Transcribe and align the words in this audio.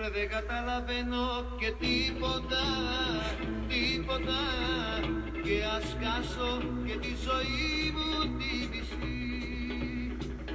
Ρε 0.00 0.10
δεν 0.10 0.28
καταλαβαίνω 0.28 1.56
και 1.58 1.72
τίποτα, 1.78 2.64
τίποτα. 3.68 4.40
Και 5.42 5.64
ας 5.76 5.96
χάσω 6.00 6.62
και 6.86 6.96
τη 6.98 7.12
ζωή 7.26 7.92
μου 7.94 8.38
τη 8.38 8.68
μισή. 8.70 9.20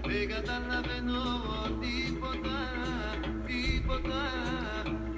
Δεν 0.05 0.27
καταλαβαίνω 0.27 1.23
τίποτα, 1.81 2.59
τίποτα. 3.45 4.23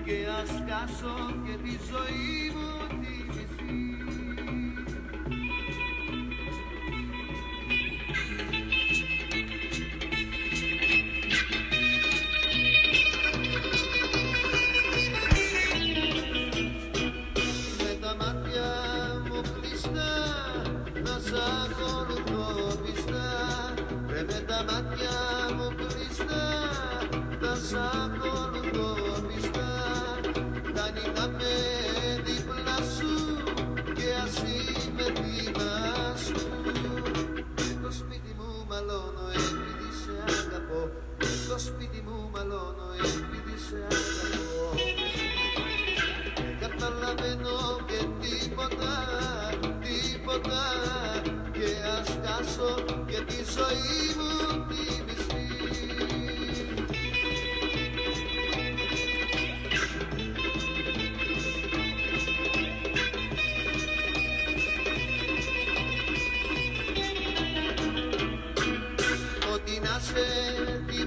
Και 0.06 0.18
ας 0.42 0.52
χάσω 0.68 1.16
και 1.46 1.58
τη 1.64 1.78
ζωή 1.90 2.52
μου 2.56 2.77
ζωή 53.58 54.16
μου 54.18 54.66
τη 54.68 55.04
μισή 55.06 55.46
Ό,τι 69.54 69.80
να 69.80 70.00
σε 70.00 70.26
τι 70.88 71.06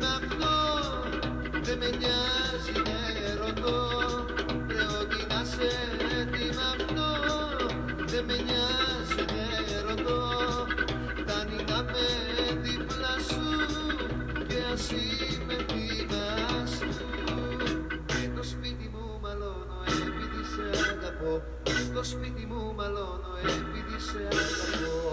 σε 24.11 24.19
αγαπώ 24.19 25.13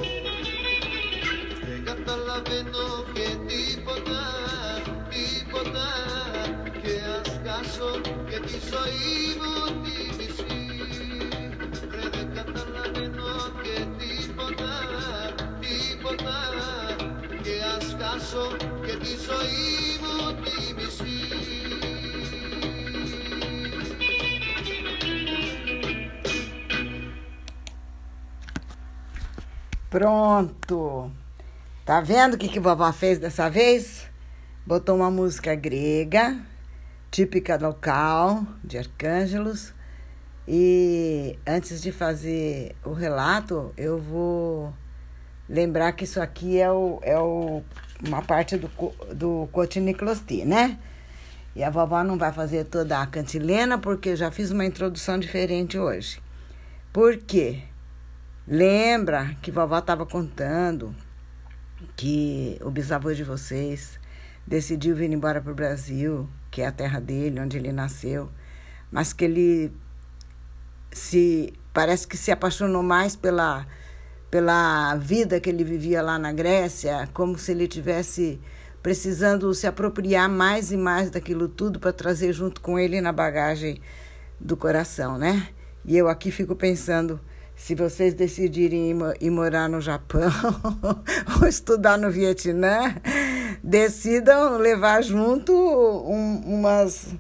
δεν 1.68 1.86
καταλαβαίνω 1.86 2.88
και 3.14 3.28
τίποτα, 3.48 4.24
τίποτα. 5.10 5.88
Και 6.82 6.94
ας 7.20 7.30
χάσω 7.46 8.02
και 8.30 8.40
τη 8.40 8.58
ζωή 8.72 9.22
μου 9.40 9.54
τη 9.84 9.98
μισή. 10.18 10.66
Ρε 11.92 12.10
δεν 12.14 12.28
καταλαβαίνω 12.36 13.32
και 13.64 13.78
τίποτα, 13.98 14.74
τίποτα. 15.62 16.40
Και 17.44 17.56
ας 17.76 17.96
χάσω 18.00 18.48
και 18.86 18.96
τη 19.04 19.14
ζωή 19.28 19.70
μου 20.02 20.16
τη 20.44 20.74
μισή 20.74 21.17
Pronto. 29.90 31.10
Tá 31.86 32.02
vendo 32.02 32.34
o 32.34 32.38
que, 32.38 32.50
que 32.50 32.60
vovó 32.60 32.92
fez 32.92 33.20
dessa 33.20 33.50
vez? 33.50 34.06
Botou 34.66 34.98
uma 34.98 35.10
música 35.10 35.56
grega, 35.56 36.38
típica 37.10 37.58
local, 37.58 38.46
de 38.62 38.78
Arcângelos. 38.78 39.74
E 40.46 41.40
antes 41.48 41.82
de 41.82 41.94
fazer 41.94 42.76
o 42.84 42.92
relato, 42.92 43.72
eu 43.78 43.98
vou 43.98 44.74
lembrar 45.48 45.94
que 45.94 46.04
isso 46.04 46.22
aqui 46.22 46.60
é, 46.60 46.70
o, 46.70 47.00
é 47.02 47.18
o, 47.18 47.64
uma 48.06 48.22
parte 48.22 48.58
do, 48.58 48.70
do 49.16 49.48
Cotiniclosti, 49.54 50.44
né? 50.44 50.78
E 51.56 51.64
a 51.64 51.70
vovó 51.70 52.04
não 52.04 52.18
vai 52.18 52.34
fazer 52.34 52.66
toda 52.66 53.02
a 53.02 53.08
cantilena, 53.08 53.78
porque 53.78 54.10
eu 54.10 54.16
já 54.18 54.30
fiz 54.32 54.52
uma 54.52 54.66
introdução 54.66 55.18
diferente 55.18 55.80
hoje. 55.80 56.22
Por 56.92 57.16
quê? 57.16 57.64
Lembra 58.48 59.36
que 59.42 59.52
vovó 59.52 59.78
estava 59.78 60.06
contando 60.06 60.96
que 61.98 62.58
o 62.64 62.72
bisavô 62.72 63.14
de 63.14 63.24
vocês 63.24 64.00
decidiu 64.46 64.96
vir 64.96 65.12
embora 65.12 65.42
para 65.42 65.52
o 65.52 65.56
Brasil, 65.56 66.30
que 66.50 66.62
é 66.62 66.68
a 66.68 66.72
terra 66.72 67.02
dele, 67.02 67.42
onde 67.42 67.58
ele 67.58 67.74
nasceu, 67.74 68.30
mas 68.90 69.12
que 69.12 69.26
ele 69.26 69.74
se 70.94 71.54
parece 71.74 72.08
que 72.08 72.16
se 72.16 72.32
apaixonou 72.32 72.82
mais 72.82 73.16
pela 73.18 73.68
pela 74.32 74.96
vida 74.96 75.40
que 75.40 75.50
ele 75.50 75.64
vivia 75.64 76.02
lá 76.02 76.18
na 76.18 76.32
Grécia, 76.32 77.10
como 77.14 77.38
se 77.38 77.52
ele 77.52 77.68
tivesse 77.68 78.40
precisando 78.82 79.54
se 79.54 79.68
apropriar 79.68 80.30
mais 80.30 80.72
e 80.72 80.78
mais 80.78 81.10
daquilo 81.10 81.50
tudo 81.50 81.80
para 81.80 81.92
trazer 81.92 82.32
junto 82.32 82.62
com 82.62 82.80
ele 82.80 83.02
na 83.02 83.12
bagagem 83.12 83.82
do 84.40 84.56
coração, 84.56 85.18
né? 85.18 85.50
E 85.86 85.98
eu 85.98 86.08
aqui 86.08 86.32
fico 86.32 86.56
pensando, 86.56 87.20
se 87.58 87.74
vocês 87.76 88.14
decidirem 88.14 88.92
ir, 88.92 88.94
mo- 88.94 89.14
ir 89.20 89.30
morar 89.32 89.68
no 89.68 89.82
Japão 89.82 90.30
ou 91.42 91.48
estudar 91.48 91.98
no 91.98 92.10
Vietnã, 92.10 92.96
decidam 93.64 94.58
levar 94.58 95.02
junto 95.04 95.52
um- 95.54 96.42
umas 96.46 97.14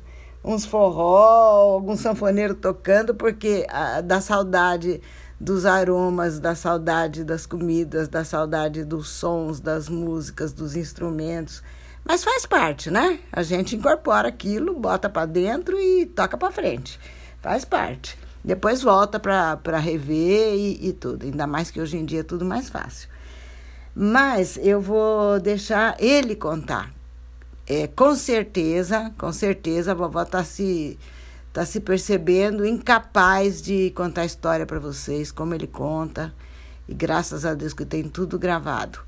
uns 0.43 0.65
forró, 0.65 1.73
algum 1.73 1.97
sanfoneiro 1.97 2.55
tocando, 2.55 3.13
porque 3.13 3.65
ah, 3.69 3.99
dá 3.99 4.21
saudade 4.21 5.01
dos 5.37 5.65
aromas, 5.65 6.39
da 6.39 6.55
saudade 6.55 7.25
das 7.25 7.45
comidas, 7.45 8.07
da 8.07 8.23
saudade 8.23 8.85
dos 8.85 9.09
sons, 9.09 9.59
das 9.59 9.89
músicas, 9.89 10.53
dos 10.53 10.77
instrumentos. 10.77 11.61
Mas 12.05 12.23
faz 12.23 12.45
parte, 12.45 12.89
né? 12.89 13.19
A 13.33 13.43
gente 13.43 13.75
incorpora 13.75 14.29
aquilo, 14.29 14.73
bota 14.79 15.09
para 15.09 15.25
dentro 15.25 15.77
e 15.77 16.05
toca 16.05 16.37
para 16.37 16.49
frente. 16.53 16.97
Faz 17.41 17.65
parte. 17.65 18.17
Depois 18.47 18.81
volta 18.81 19.19
para 19.19 19.77
rever 19.77 20.55
e, 20.55 20.87
e 20.87 20.93
tudo. 20.93 21.25
Ainda 21.25 21.45
mais 21.45 21.69
que 21.69 21.81
hoje 21.81 21.97
em 21.97 22.05
dia 22.05 22.21
é 22.21 22.23
tudo 22.23 22.45
mais 22.45 22.69
fácil. 22.69 23.09
Mas 23.93 24.57
eu 24.63 24.79
vou 24.79 25.37
deixar 25.37 25.97
ele 25.99 26.33
contar. 26.33 26.93
É, 27.67 27.87
com 27.87 28.15
certeza, 28.15 29.13
com 29.17 29.33
certeza 29.33 29.91
a 29.91 29.93
vovó 29.93 30.21
está 30.21 30.45
se, 30.45 30.97
tá 31.51 31.65
se 31.65 31.81
percebendo 31.81 32.65
incapaz 32.65 33.61
de 33.61 33.91
contar 33.91 34.21
a 34.21 34.25
história 34.25 34.65
para 34.65 34.79
vocês, 34.79 35.29
como 35.29 35.53
ele 35.53 35.67
conta. 35.67 36.33
E 36.87 36.93
graças 36.93 37.45
a 37.45 37.53
Deus 37.53 37.73
que 37.73 37.83
tem 37.83 38.07
tudo 38.07 38.39
gravado. 38.39 38.99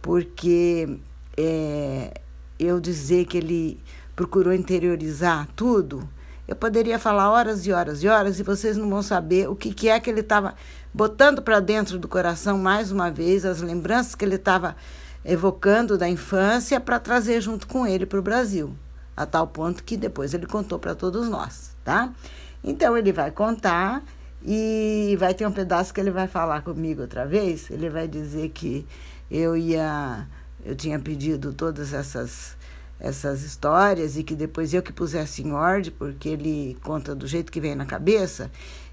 Porque 0.00 0.98
é, 1.36 2.14
eu 2.58 2.80
dizer 2.80 3.26
que 3.26 3.36
ele 3.36 3.78
procurou 4.16 4.54
interiorizar 4.54 5.46
tudo, 5.54 6.08
eu 6.48 6.56
poderia 6.56 6.98
falar 6.98 7.30
horas 7.30 7.66
e 7.66 7.72
horas 7.72 8.02
e 8.02 8.08
horas 8.08 8.40
e 8.40 8.42
vocês 8.42 8.78
não 8.78 8.88
vão 8.88 9.02
saber 9.02 9.50
o 9.50 9.54
que, 9.54 9.72
que 9.72 9.90
é 9.90 10.00
que 10.00 10.08
ele 10.08 10.20
estava 10.20 10.54
botando 10.94 11.42
para 11.42 11.60
dentro 11.60 11.98
do 11.98 12.08
coração 12.08 12.56
mais 12.56 12.90
uma 12.90 13.10
vez, 13.10 13.44
as 13.44 13.60
lembranças 13.60 14.14
que 14.14 14.24
ele 14.24 14.36
estava 14.36 14.74
evocando 15.22 15.98
da 15.98 16.08
infância 16.08 16.80
para 16.80 16.98
trazer 16.98 17.42
junto 17.42 17.66
com 17.66 17.86
ele 17.86 18.06
para 18.06 18.18
o 18.18 18.22
Brasil, 18.22 18.74
a 19.14 19.26
tal 19.26 19.46
ponto 19.46 19.84
que 19.84 19.94
depois 19.94 20.32
ele 20.32 20.46
contou 20.46 20.78
para 20.78 20.94
todos 20.94 21.28
nós, 21.28 21.76
tá? 21.84 22.10
Então 22.64 22.96
ele 22.96 23.12
vai 23.12 23.30
contar 23.30 24.02
e 24.42 25.16
vai 25.18 25.34
ter 25.34 25.46
um 25.46 25.52
pedaço 25.52 25.92
que 25.92 26.00
ele 26.00 26.10
vai 26.10 26.26
falar 26.26 26.62
comigo 26.62 27.02
outra 27.02 27.26
vez. 27.26 27.70
Ele 27.70 27.90
vai 27.90 28.08
dizer 28.08 28.48
que 28.50 28.86
eu 29.30 29.56
ia, 29.56 30.26
eu 30.64 30.74
tinha 30.74 30.98
pedido 30.98 31.52
todas 31.52 31.92
essas 31.92 32.56
essas 33.00 33.42
histórias 33.42 34.16
e 34.16 34.22
que 34.22 34.34
depois 34.34 34.74
eu 34.74 34.82
que 34.82 34.92
pusesse 34.92 35.42
em 35.42 35.52
ordem, 35.52 35.92
porque 35.96 36.28
ele 36.30 36.76
conta 36.82 37.14
do 37.14 37.26
jeito 37.26 37.52
que 37.52 37.60
vem 37.60 37.74
na 37.74 37.86
cabeça. 37.86 38.50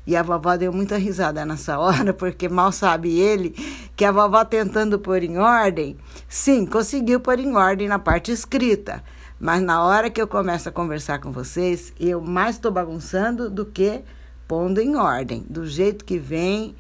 E 0.08 0.16
a 0.16 0.22
vovó 0.22 0.56
deu 0.56 0.72
muita 0.72 0.98
risada 0.98 1.44
nessa 1.46 1.78
hora, 1.80 2.14
porque 2.14 2.48
mal 2.48 2.72
sabe 2.72 3.20
ele 3.20 3.52
que 3.96 4.06
a 4.06 4.12
vovó 4.12 4.46
tentando 4.46 5.00
pôr 5.00 5.24
em 5.24 5.38
ordem, 5.38 5.98
sim, 6.30 6.66
conseguiu 6.66 7.20
pôr 7.20 7.40
em 7.40 7.56
ordem 7.56 7.88
na 7.88 7.98
parte 7.98 8.32
escrita, 8.32 9.04
Mas 9.40 9.62
na 9.62 9.84
hora 9.84 10.10
que 10.10 10.22
eu 10.22 10.28
começo 10.28 10.70
a 10.70 10.72
conversar 10.72 11.20
com 11.20 11.32
vocês, 11.32 11.92
eu 12.00 12.22
mais 12.22 12.56
estou 12.56 12.72
bagunçando 12.72 13.50
do 13.50 13.66
que 13.66 14.02
pondo 14.48 14.80
em 14.80 14.96
ordem. 14.96 15.44
Do 15.50 15.66
jeito 15.66 16.06
que 16.06 16.20
vem 16.20 16.76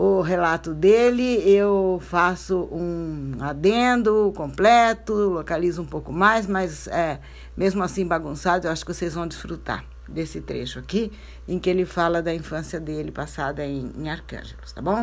o 0.00 0.20
relato 0.20 0.72
dele, 0.74 1.42
eu 1.44 1.98
faço 2.00 2.68
um 2.70 3.32
adendo 3.40 4.32
completo, 4.36 5.12
localizo 5.12 5.82
um 5.82 5.86
pouco 5.86 6.12
mais, 6.12 6.46
mas 6.46 6.86
é, 6.86 7.18
mesmo 7.56 7.82
assim 7.82 8.06
bagunçado, 8.06 8.68
eu 8.68 8.70
acho 8.70 8.86
que 8.86 8.94
vocês 8.94 9.14
vão 9.14 9.26
desfrutar 9.26 9.84
desse 10.08 10.40
trecho 10.40 10.78
aqui, 10.78 11.10
em 11.48 11.58
que 11.58 11.68
ele 11.68 11.84
fala 11.84 12.22
da 12.22 12.32
infância 12.32 12.78
dele 12.78 13.10
passada 13.10 13.66
em, 13.66 13.90
em 13.98 14.08
Arcângelos, 14.08 14.70
tá 14.72 14.80
bom? 14.80 15.02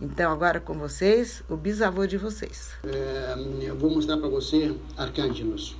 Então, 0.00 0.32
agora 0.32 0.58
com 0.58 0.74
vocês, 0.74 1.44
o 1.48 1.56
bisavô 1.56 2.04
de 2.04 2.18
vocês. 2.18 2.70
É, 2.82 3.36
eu 3.60 3.76
vou 3.76 3.90
mostrar 3.90 4.16
para 4.16 4.28
você 4.28 4.74
Arcângelos. 4.96 5.76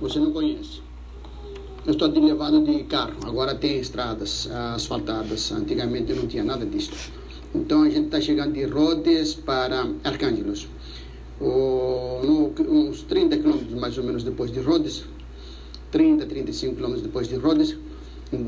Você 0.00 0.18
não 0.18 0.32
conhece. 0.32 0.82
Eu 1.86 1.92
estou 1.92 2.08
levado 2.08 2.64
de 2.64 2.82
carro, 2.82 3.14
agora 3.24 3.54
tem 3.54 3.78
estradas 3.78 4.50
asfaltadas, 4.74 5.52
antigamente 5.52 6.12
não 6.12 6.26
tinha 6.26 6.42
nada 6.42 6.66
disso. 6.66 7.19
Então 7.54 7.82
a 7.82 7.90
gente 7.90 8.06
está 8.06 8.20
chegando 8.20 8.52
de 8.52 8.64
Rhodes 8.64 9.34
para 9.34 9.88
Arcângelos. 10.04 10.68
O, 11.40 12.20
no, 12.22 12.52
uns 12.68 13.02
30 13.02 13.38
quilômetros 13.38 13.74
mais 13.74 13.96
ou 13.98 14.04
menos 14.04 14.22
depois 14.22 14.52
de 14.52 14.60
Rhodes, 14.60 15.04
30, 15.90 16.26
35 16.26 16.76
quilômetros 16.76 17.02
depois 17.02 17.28
de 17.28 17.36
Rhodes, 17.36 17.76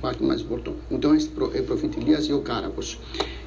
parte, 0.00 0.22
mas 0.22 0.43
voltou. 0.43 0.76
Então, 0.90 1.14
esse 1.14 1.31
é 1.55 1.62
Profeta 1.62 2.00
Elias 2.00 2.26
e 2.26 2.32
o 2.32 2.40
Caracos. 2.40 2.99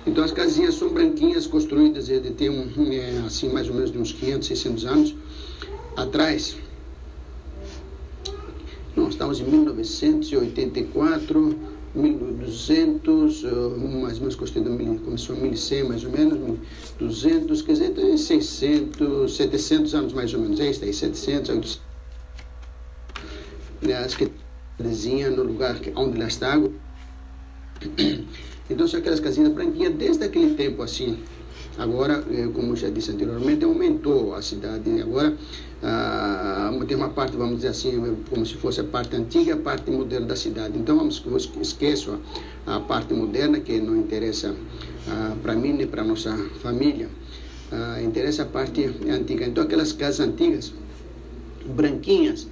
Então, 0.05 0.23
as 0.23 0.31
casinhas 0.31 0.75
são 0.75 0.89
branquinhas, 0.89 1.47
construídas 1.47 2.07
de 2.07 2.19
ter 2.31 2.49
um, 2.49 2.67
é, 2.91 3.23
assim, 3.25 3.49
mais 3.49 3.67
ou 3.67 3.75
menos 3.75 3.91
de 3.91 3.97
uns 3.97 4.11
500, 4.11 4.47
600 4.47 4.85
anos 4.85 5.15
atrás. 5.95 6.57
Nós 8.95 9.09
estamos 9.09 9.39
em 9.39 9.43
1984 9.43 11.76
1200, 11.97 13.43
uh, 13.43 13.47
mais 14.01 14.15
ou 14.15 14.21
menos 14.21 14.35
construído, 14.35 15.03
começou 15.03 15.35
em 15.35 15.41
1100 15.41 15.83
mais 15.83 16.03
ou 16.03 16.11
menos, 16.11 16.59
200, 16.99 17.61
quer 17.61 17.73
dizer, 17.73 17.89
tem 17.91 18.17
600, 18.17 19.35
700 19.35 19.95
anos 19.95 20.13
mais 20.13 20.33
ou 20.33 20.39
menos, 20.39 20.59
é 20.59 20.69
isso 20.69 20.83
aí, 20.83 20.93
700, 20.93 21.49
800. 21.49 21.81
Acho 24.05 24.17
que 24.17 24.31
casinha 24.77 25.29
no 25.29 25.43
lugar 25.43 25.79
onde 25.95 26.17
ela 26.17 26.27
está. 26.27 26.59
Então 28.69 28.85
são 28.85 28.99
aquelas 28.99 29.21
casinhas 29.21 29.53
branquinhas 29.53 29.93
desde 29.95 30.25
aquele 30.25 30.53
tempo 30.55 30.83
assim. 30.83 31.19
Agora, 31.77 32.23
eh, 32.31 32.49
como 32.53 32.75
já 32.75 32.89
disse 32.89 33.11
anteriormente, 33.11 33.63
aumentou 33.63 34.33
a 34.35 34.41
cidade. 34.41 35.01
Agora 35.01 35.37
ah, 35.83 36.71
tem 36.87 36.97
uma 36.97 37.09
parte, 37.09 37.35
vamos 37.37 37.57
dizer 37.57 37.69
assim, 37.69 38.17
como 38.29 38.45
se 38.45 38.55
fosse 38.55 38.81
a 38.81 38.83
parte 38.83 39.15
antiga 39.15 39.53
a 39.53 39.57
parte 39.57 39.91
moderna 39.91 40.27
da 40.27 40.35
cidade. 40.35 40.77
Então, 40.77 40.97
vamos, 40.97 41.23
esqueço 41.61 42.19
a, 42.65 42.77
a 42.77 42.79
parte 42.79 43.13
moderna, 43.13 43.59
que 43.59 43.79
não 43.79 43.95
interessa 43.95 44.55
ah, 45.07 45.35
para 45.41 45.55
mim 45.55 45.73
nem 45.73 45.87
para 45.87 46.03
nossa 46.03 46.35
família. 46.61 47.09
Ah, 47.71 48.01
interessa 48.01 48.43
a 48.43 48.45
parte 48.45 48.89
antiga. 49.09 49.45
Então, 49.45 49.63
aquelas 49.63 49.91
casas 49.91 50.21
antigas, 50.27 50.73
branquinhas, 51.65 52.47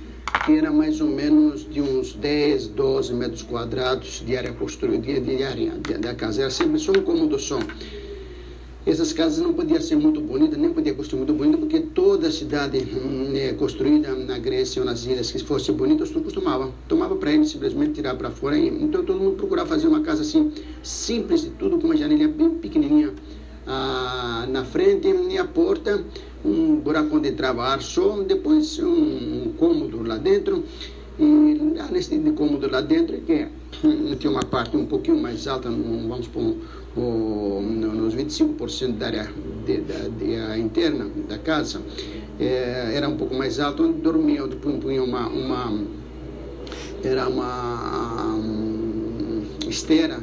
que 0.45 0.57
era 0.57 0.71
mais 0.71 1.01
ou 1.01 1.07
menos 1.07 1.67
de 1.67 1.81
uns 1.81 2.13
10, 2.13 2.67
12 2.67 3.13
metros 3.13 3.41
quadrados 3.41 4.23
de 4.25 4.35
área 4.35 4.53
construída, 4.53 5.01
de, 5.01 5.19
de 5.37 5.43
área 5.43 5.71
da 5.99 6.13
casa. 6.13 6.41
Era 6.41 6.51
sempre 6.51 6.77
só 6.79 6.91
um 6.91 7.01
cômodo 7.01 7.39
só. 7.39 7.59
Essas 8.85 9.11
casas 9.11 9.39
não 9.39 9.51
podiam 9.51 9.81
ser 9.81 9.95
muito 9.95 10.21
bonitas, 10.21 10.59
nem 10.59 10.71
podia 10.71 10.93
construir 10.93 11.21
muito 11.21 11.33
bonita, 11.33 11.57
porque 11.57 11.79
toda 11.79 12.29
cidade 12.29 12.77
hum, 12.77 13.31
é, 13.35 13.51
construída 13.53 14.13
na 14.13 14.37
Grécia 14.37 14.79
ou 14.79 14.85
nas 14.85 15.05
ilhas 15.05 15.31
que 15.31 15.43
fosse 15.43 15.71
bonita, 15.71 16.03
os 16.03 16.11
turcos 16.11 16.31
tomavam. 16.31 16.71
Tomava 16.87 17.15
para 17.15 17.31
eles 17.31 17.49
simplesmente 17.49 17.93
tirar 17.93 18.13
para 18.13 18.29
fora. 18.29 18.55
Então 18.55 19.03
todo 19.03 19.19
mundo 19.19 19.37
procurava 19.37 19.69
fazer 19.69 19.87
uma 19.87 20.01
casa 20.01 20.21
assim, 20.21 20.51
simples 20.83 21.41
de 21.41 21.49
tudo, 21.49 21.79
com 21.79 21.87
uma 21.87 21.97
janelinha 21.97 22.27
bem 22.27 22.51
pequenininha 22.51 23.11
ah, 23.65 24.45
na 24.47 24.63
frente 24.63 25.07
e 25.07 25.37
a 25.39 25.45
porta, 25.45 26.05
um 26.43 26.75
buraco 26.75 27.17
onde 27.17 27.29
entrava 27.29 27.63
ar 27.63 27.81
só, 27.81 28.21
depois 28.21 28.77
um, 28.77 29.47
um 29.47 29.53
cômodo 29.57 30.03
lá 30.03 30.17
dentro. 30.17 30.63
E 31.17 31.73
lá 31.75 31.87
nesse 31.91 32.19
cômodo 32.35 32.69
lá 32.69 32.81
dentro, 32.81 33.17
que 33.21 33.33
hum, 33.33 33.49
uma 34.29 34.43
parte 34.43 34.75
um 34.75 34.85
pouquinho 34.85 35.21
mais 35.21 35.47
alta, 35.47 35.69
vamos 35.69 36.27
pôr 36.27 36.55
o, 36.95 37.61
nos 37.61 38.15
25% 38.15 38.97
da 38.97 39.07
área 39.07 39.29
de, 39.65 39.77
da, 39.77 40.07
de, 40.07 40.59
interna 40.59 41.07
da 41.27 41.37
casa, 41.37 41.81
é, 42.39 42.91
era 42.93 43.07
um 43.07 43.17
pouco 43.17 43.35
mais 43.35 43.59
alto, 43.59 43.83
onde 43.83 43.99
dormia, 44.01 44.43
onde 44.43 44.55
punha 44.55 45.03
uma, 45.03 45.27
uma, 45.27 45.83
era 47.03 47.27
uma 47.27 48.35
um, 48.35 49.43
esteira, 49.67 50.19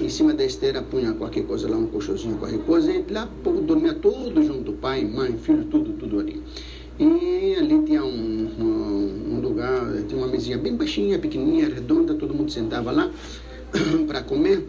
em 0.00 0.08
cima 0.08 0.32
da 0.32 0.44
esteira 0.44 0.82
punha 0.82 1.12
qualquer 1.12 1.44
coisa 1.44 1.68
lá, 1.68 1.76
um 1.76 1.86
colchãozinho, 1.86 2.36
qualquer 2.36 2.60
coisa, 2.60 2.90
e 2.90 3.04
lá 3.10 3.28
dormia 3.66 3.94
todo 3.94 4.42
junto, 4.42 4.72
pai, 4.72 5.04
mãe, 5.04 5.36
filho, 5.36 5.64
tudo, 5.64 5.92
tudo 5.92 6.20
ali. 6.20 6.42
E 6.98 7.56
ali 7.58 7.82
tinha 7.84 8.04
um, 8.04 8.50
um 8.58 8.89
lugar, 9.60 10.02
tinha 10.08 10.18
uma 10.18 10.26
mesinha 10.26 10.56
bem 10.56 10.74
baixinha, 10.74 11.18
pequenininha, 11.18 11.68
redonda, 11.68 12.14
todo 12.14 12.34
mundo 12.34 12.50
sentava 12.50 12.90
lá 12.90 13.10
para 14.08 14.22
comer 14.22 14.66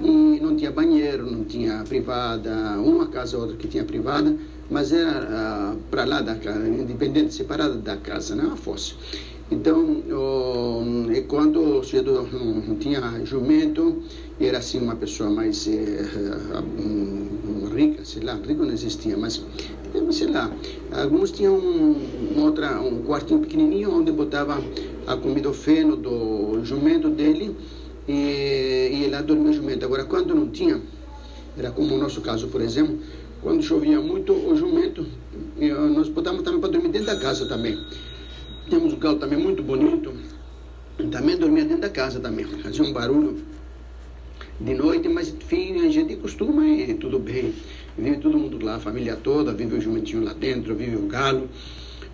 e 0.00 0.38
não 0.40 0.56
tinha 0.56 0.70
banheiro, 0.70 1.28
não 1.28 1.44
tinha 1.44 1.82
privada, 1.88 2.78
uma 2.78 3.08
casa 3.08 3.36
ou 3.36 3.42
outra 3.42 3.56
que 3.56 3.66
tinha 3.66 3.82
privada, 3.82 4.34
mas 4.70 4.92
era 4.92 5.26
ah, 5.28 5.76
para 5.90 6.04
lá 6.04 6.20
da 6.20 6.36
casa, 6.36 6.68
independente, 6.68 7.34
separada 7.34 7.74
da 7.74 7.96
casa, 7.96 8.36
né, 8.36 8.48
a 8.52 8.56
fosse. 8.56 8.94
Então, 9.50 10.02
oh, 10.12 11.10
e 11.10 11.22
quando 11.22 11.78
o 11.78 11.82
sujeito 11.82 12.12
não 12.12 12.76
tinha 12.76 13.00
jumento, 13.24 14.02
era 14.38 14.58
assim 14.58 14.78
uma 14.78 14.94
pessoa 14.94 15.30
mais 15.30 15.66
eh, 15.66 16.04
um, 16.78 17.37
rica, 17.78 18.04
sei 18.04 18.22
lá, 18.22 18.34
rico 18.34 18.64
não 18.64 18.72
existia, 18.72 19.16
mas 19.16 19.42
sei 20.10 20.26
lá, 20.26 20.50
alguns 20.92 21.30
tinham 21.30 21.54
um, 21.54 22.42
outra, 22.42 22.80
um 22.80 23.02
quartinho 23.04 23.40
pequenininho 23.40 23.94
onde 23.94 24.10
botava 24.10 24.60
a 25.06 25.16
comida, 25.16 25.48
o 25.48 25.54
feno 25.54 25.96
do 25.96 26.64
jumento 26.64 27.08
dele, 27.08 27.56
e, 28.06 29.04
e 29.04 29.08
lá 29.10 29.22
dormia 29.22 29.52
jumento. 29.52 29.84
Agora, 29.84 30.04
quando 30.04 30.34
não 30.34 30.48
tinha, 30.48 30.80
era 31.56 31.70
como 31.70 31.94
o 31.94 31.98
nosso 31.98 32.20
caso, 32.20 32.48
por 32.48 32.60
exemplo, 32.60 32.98
quando 33.42 33.62
chovia 33.62 34.00
muito, 34.00 34.32
o 34.32 34.56
jumento, 34.56 35.06
nós 35.94 36.08
botávamos 36.08 36.44
também 36.44 36.60
para 36.60 36.70
dormir 36.70 36.88
dentro 36.88 37.06
da 37.06 37.16
casa 37.16 37.46
também. 37.46 37.78
Temos 38.68 38.92
um 38.92 38.98
galo 38.98 39.18
também 39.18 39.38
muito 39.38 39.62
bonito, 39.62 40.12
também 41.10 41.36
dormia 41.36 41.64
dentro 41.64 41.82
da 41.82 41.88
casa 41.88 42.18
também, 42.18 42.44
fazia 42.44 42.84
um 42.84 42.92
barulho 42.92 43.38
de 44.60 44.74
noite, 44.74 45.08
mas 45.08 45.28
enfim, 45.28 45.86
a 45.86 45.90
gente 45.90 46.16
costuma 46.16 46.66
e 46.66 46.94
tudo 46.94 47.18
bem. 47.18 47.54
Vive 47.96 48.16
todo 48.18 48.36
mundo 48.36 48.64
lá, 48.64 48.76
a 48.76 48.80
família 48.80 49.16
toda, 49.16 49.52
vive 49.52 49.76
o 49.76 49.80
jumentinho 49.80 50.24
lá 50.24 50.32
dentro, 50.32 50.74
vive 50.74 50.96
o 50.96 51.06
galo. 51.06 51.48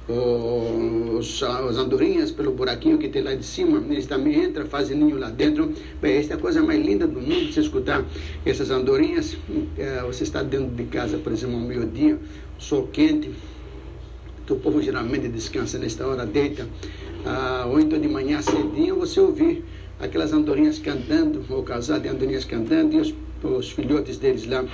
os, 0.07 1.43
as 1.43 1.77
andorinhas 1.77 2.31
pelo 2.31 2.53
buraquinho 2.53 2.99
que 2.99 3.09
tem 3.09 3.23
lá 3.23 3.35
de 3.35 3.45
cima, 3.45 3.83
eles 3.89 4.07
também 4.07 4.45
entram, 4.45 4.67
fazem 4.67 4.97
ninho 4.97 5.19
lá 5.19 5.31
dentro. 5.31 5.73
Bem, 6.01 6.19
esta 6.19 6.35
é 6.35 6.37
a 6.37 6.41
coisa 6.41 6.63
mais 6.63 6.85
linda 6.85 7.07
do 7.07 7.21
mundo, 7.21 7.53
você 7.53 7.61
escutar 7.61 8.05
essas 8.45 8.71
andorinhas. 8.71 9.37
É, 9.79 10.03
você 10.03 10.25
está 10.25 10.43
dentro 10.43 10.75
de 10.75 10.85
casa, 10.85 11.17
por 11.19 11.33
exemplo, 11.33 11.57
ao 11.57 11.63
meio-dia, 11.63 12.19
sol 12.59 12.89
quente, 12.93 13.31
o 14.51 14.57
povo 14.57 14.83
geralmente 14.83 15.29
descansa 15.29 15.79
nesta 15.79 16.07
hora, 16.07 16.27
deita, 16.27 16.69
ah, 17.25 17.67
ou 17.67 17.81
então 17.81 17.99
de 17.99 18.09
manhã 18.09 18.43
cedinho, 18.43 18.97
você 18.97 19.19
ouvir 19.19 19.65
aquelas 19.99 20.33
andorinhas 20.33 20.79
cantando, 20.79 21.45
o 21.49 21.63
casal 21.63 22.01
de 22.01 22.09
andorinhas 22.09 22.45
cantando, 22.45 22.97
e 22.97 23.01
os, 23.01 23.15
os 23.43 23.71
filhotes 23.71 24.19
deles 24.19 24.47
lá 24.47 24.65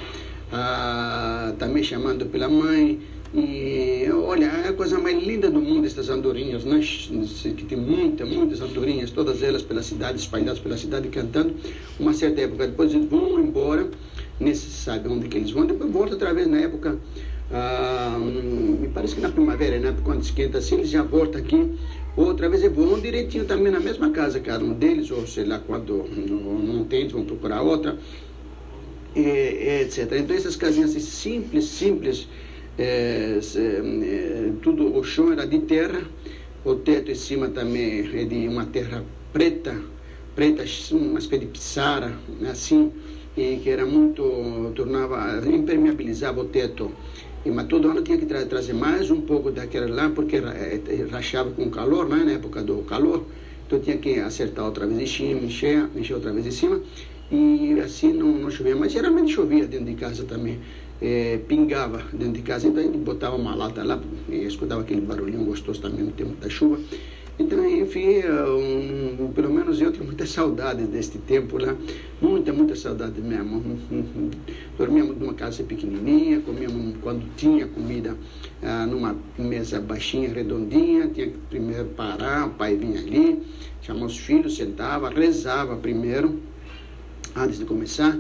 ah, 0.53 1.55
também 1.59 1.83
chamando 1.83 2.27
pela 2.27 2.49
mãe, 2.49 3.01
e 3.33 4.09
olha, 4.13 4.47
é 4.47 4.69
a 4.69 4.73
coisa 4.73 4.99
mais 4.99 5.23
linda 5.23 5.49
do 5.49 5.61
mundo 5.61 5.87
estas 5.87 6.09
andorinhas, 6.09 6.65
né? 6.65 6.81
que 6.81 7.65
tem 7.65 7.79
muitas, 7.79 8.29
muitas 8.29 8.61
andorinhas, 8.61 9.13
todas 9.13 9.41
elas 9.41 9.63
pela 9.63 9.85
cidade, 9.85 10.19
espalhadas 10.19 10.59
pela 10.59 10.77
cidade, 10.77 11.09
cantando. 11.09 11.55
Uma 11.99 12.13
certa 12.13 12.41
época 12.41 12.67
depois 12.67 12.93
eles 12.93 13.09
vão 13.09 13.39
embora, 13.39 13.89
nem 14.41 14.53
se 14.53 14.69
sabe 14.71 15.09
onde 15.09 15.29
que 15.29 15.37
eles 15.37 15.53
vão, 15.53 15.65
depois 15.65 15.93
volta 15.93 16.15
outra 16.15 16.35
vez 16.35 16.49
na 16.49 16.59
época, 16.59 16.99
ah, 17.53 18.17
me 18.19 18.89
parece 18.89 19.15
que 19.15 19.21
na 19.21 19.29
primavera, 19.29 19.79
né? 19.79 19.95
quando 20.05 20.23
esquenta 20.23 20.59
assim, 20.59 20.77
eles 20.77 20.91
já 20.91 21.03
voltam 21.03 21.41
aqui. 21.41 21.79
Outra 22.17 22.49
vez 22.49 22.63
eles 22.63 22.77
vão 22.77 23.01
direitinho 23.01 23.45
também 23.45 23.73
na 23.73 23.81
mesma 23.81 24.11
casa, 24.11 24.41
cada 24.41 24.65
um 24.65 24.73
deles, 24.73 25.11
ou 25.11 25.27
sei 25.27 25.45
lá, 25.45 25.59
quando 25.59 26.05
não, 26.15 26.59
não 26.59 26.85
tem, 26.85 27.01
eles 27.01 27.13
vão 27.13 27.25
procurar 27.25 27.63
outra, 27.63 27.99
e, 29.15 29.83
etc. 29.83 30.13
Então 30.13 30.37
essas 30.37 30.57
casinhas 30.57 30.91
assim, 30.91 31.01
simples, 31.01 31.65
simples, 31.67 32.29
é, 32.79 33.39
é, 33.57 34.53
tudo 34.63 34.97
o 34.97 35.03
chão 35.03 35.33
era 35.33 35.47
de 35.47 35.61
terra, 35.61 36.03
o 36.65 36.75
teto 36.75 37.11
em 37.11 37.15
cima 37.15 37.49
também 37.49 38.09
é 38.15 38.25
de 38.25 38.47
uma 38.49 38.67
terra 38.67 39.05
preta, 39.33 39.77
preta, 40.35 40.65
uma 40.93 41.19
espécie 41.19 41.41
de 41.41 41.47
pissara, 41.47 42.13
assim, 42.51 42.93
e 43.37 43.57
que 43.63 43.71
era 43.71 43.87
muito, 43.87 44.73
tornava, 44.75 45.41
impermeabilizava 45.47 46.41
o 46.41 46.45
teto. 46.45 46.91
Mas 47.47 47.67
todo 47.69 47.89
ano 47.89 48.03
tinha 48.03 48.19
que 48.19 48.27
tra 48.27 48.45
trazer 48.45 48.75
mais 48.75 49.11
um 49.11 49.23
pouco 49.23 49.51
daquela 49.51 49.89
lá, 49.89 50.11
porque 50.11 50.37
é, 50.37 51.07
rachava 51.11 51.51
com 51.51 51.71
calor, 51.71 52.07
né, 52.07 52.23
na 52.23 52.33
época 52.33 52.63
do 52.63 52.83
calor, 52.83 53.25
então 53.67 53.81
tinha 53.81 53.97
que 53.97 54.21
acertar 54.21 54.67
outra 54.67 54.87
vez 54.87 55.01
em 55.01 55.07
cima, 55.07 55.41
encher, 55.41 55.89
encher 55.97 56.15
outra 56.15 56.33
vez 56.33 56.47
em 56.47 56.51
cima, 56.51 56.83
e 57.31 57.81
assim 57.81 58.13
não, 58.13 58.27
não 58.27 58.51
chovia, 58.51 58.77
mas 58.77 58.93
geralmente 58.93 59.33
chovia 59.33 59.67
dentro 59.67 59.87
de 59.87 59.95
casa 59.95 60.25
também. 60.25 60.59
É, 61.03 61.41
pingava 61.49 62.03
dentro 62.13 62.35
de 62.35 62.43
casa, 62.43 62.69
então 62.69 62.83
a 62.83 62.85
gente 62.85 62.99
botava 62.99 63.35
uma 63.35 63.55
lata 63.55 63.83
lá 63.83 63.99
e 64.29 64.45
escutava 64.45 64.83
aquele 64.83 65.01
barulhinho 65.01 65.43
gostoso 65.47 65.81
também 65.81 66.05
no 66.05 66.13
tempo 66.13 66.35
da 66.39 66.51
chuva. 66.51 66.79
Então, 67.41 67.67
enfim, 67.67 68.19
um, 68.29 69.33
pelo 69.33 69.51
menos 69.51 69.81
eu 69.81 69.91
tenho 69.91 70.05
muita 70.05 70.27
saudade 70.27 70.85
deste 70.85 71.17
tempo 71.17 71.57
lá, 71.57 71.75
muita, 72.21 72.53
muita 72.53 72.77
saudade 72.77 73.19
mesmo. 73.19 73.79
Dormíamos 74.77 75.17
numa 75.17 75.33
casa 75.33 75.63
pequenininha, 75.63 76.41
comíamos 76.41 76.97
quando 77.01 77.25
tinha 77.37 77.67
comida 77.67 78.15
ah, 78.63 78.85
numa 78.85 79.17
mesa 79.39 79.81
baixinha, 79.81 80.29
redondinha, 80.29 81.09
tinha 81.09 81.29
que 81.29 81.39
primeiro 81.49 81.87
parar, 81.87 82.47
o 82.47 82.51
pai 82.51 82.77
vinha 82.77 83.01
ali, 83.01 83.43
chamava 83.81 84.05
os 84.05 84.19
filhos, 84.19 84.55
sentava, 84.59 85.09
rezava 85.09 85.77
primeiro, 85.77 86.43
antes 87.35 87.59
de 87.59 87.65
começar, 87.65 88.19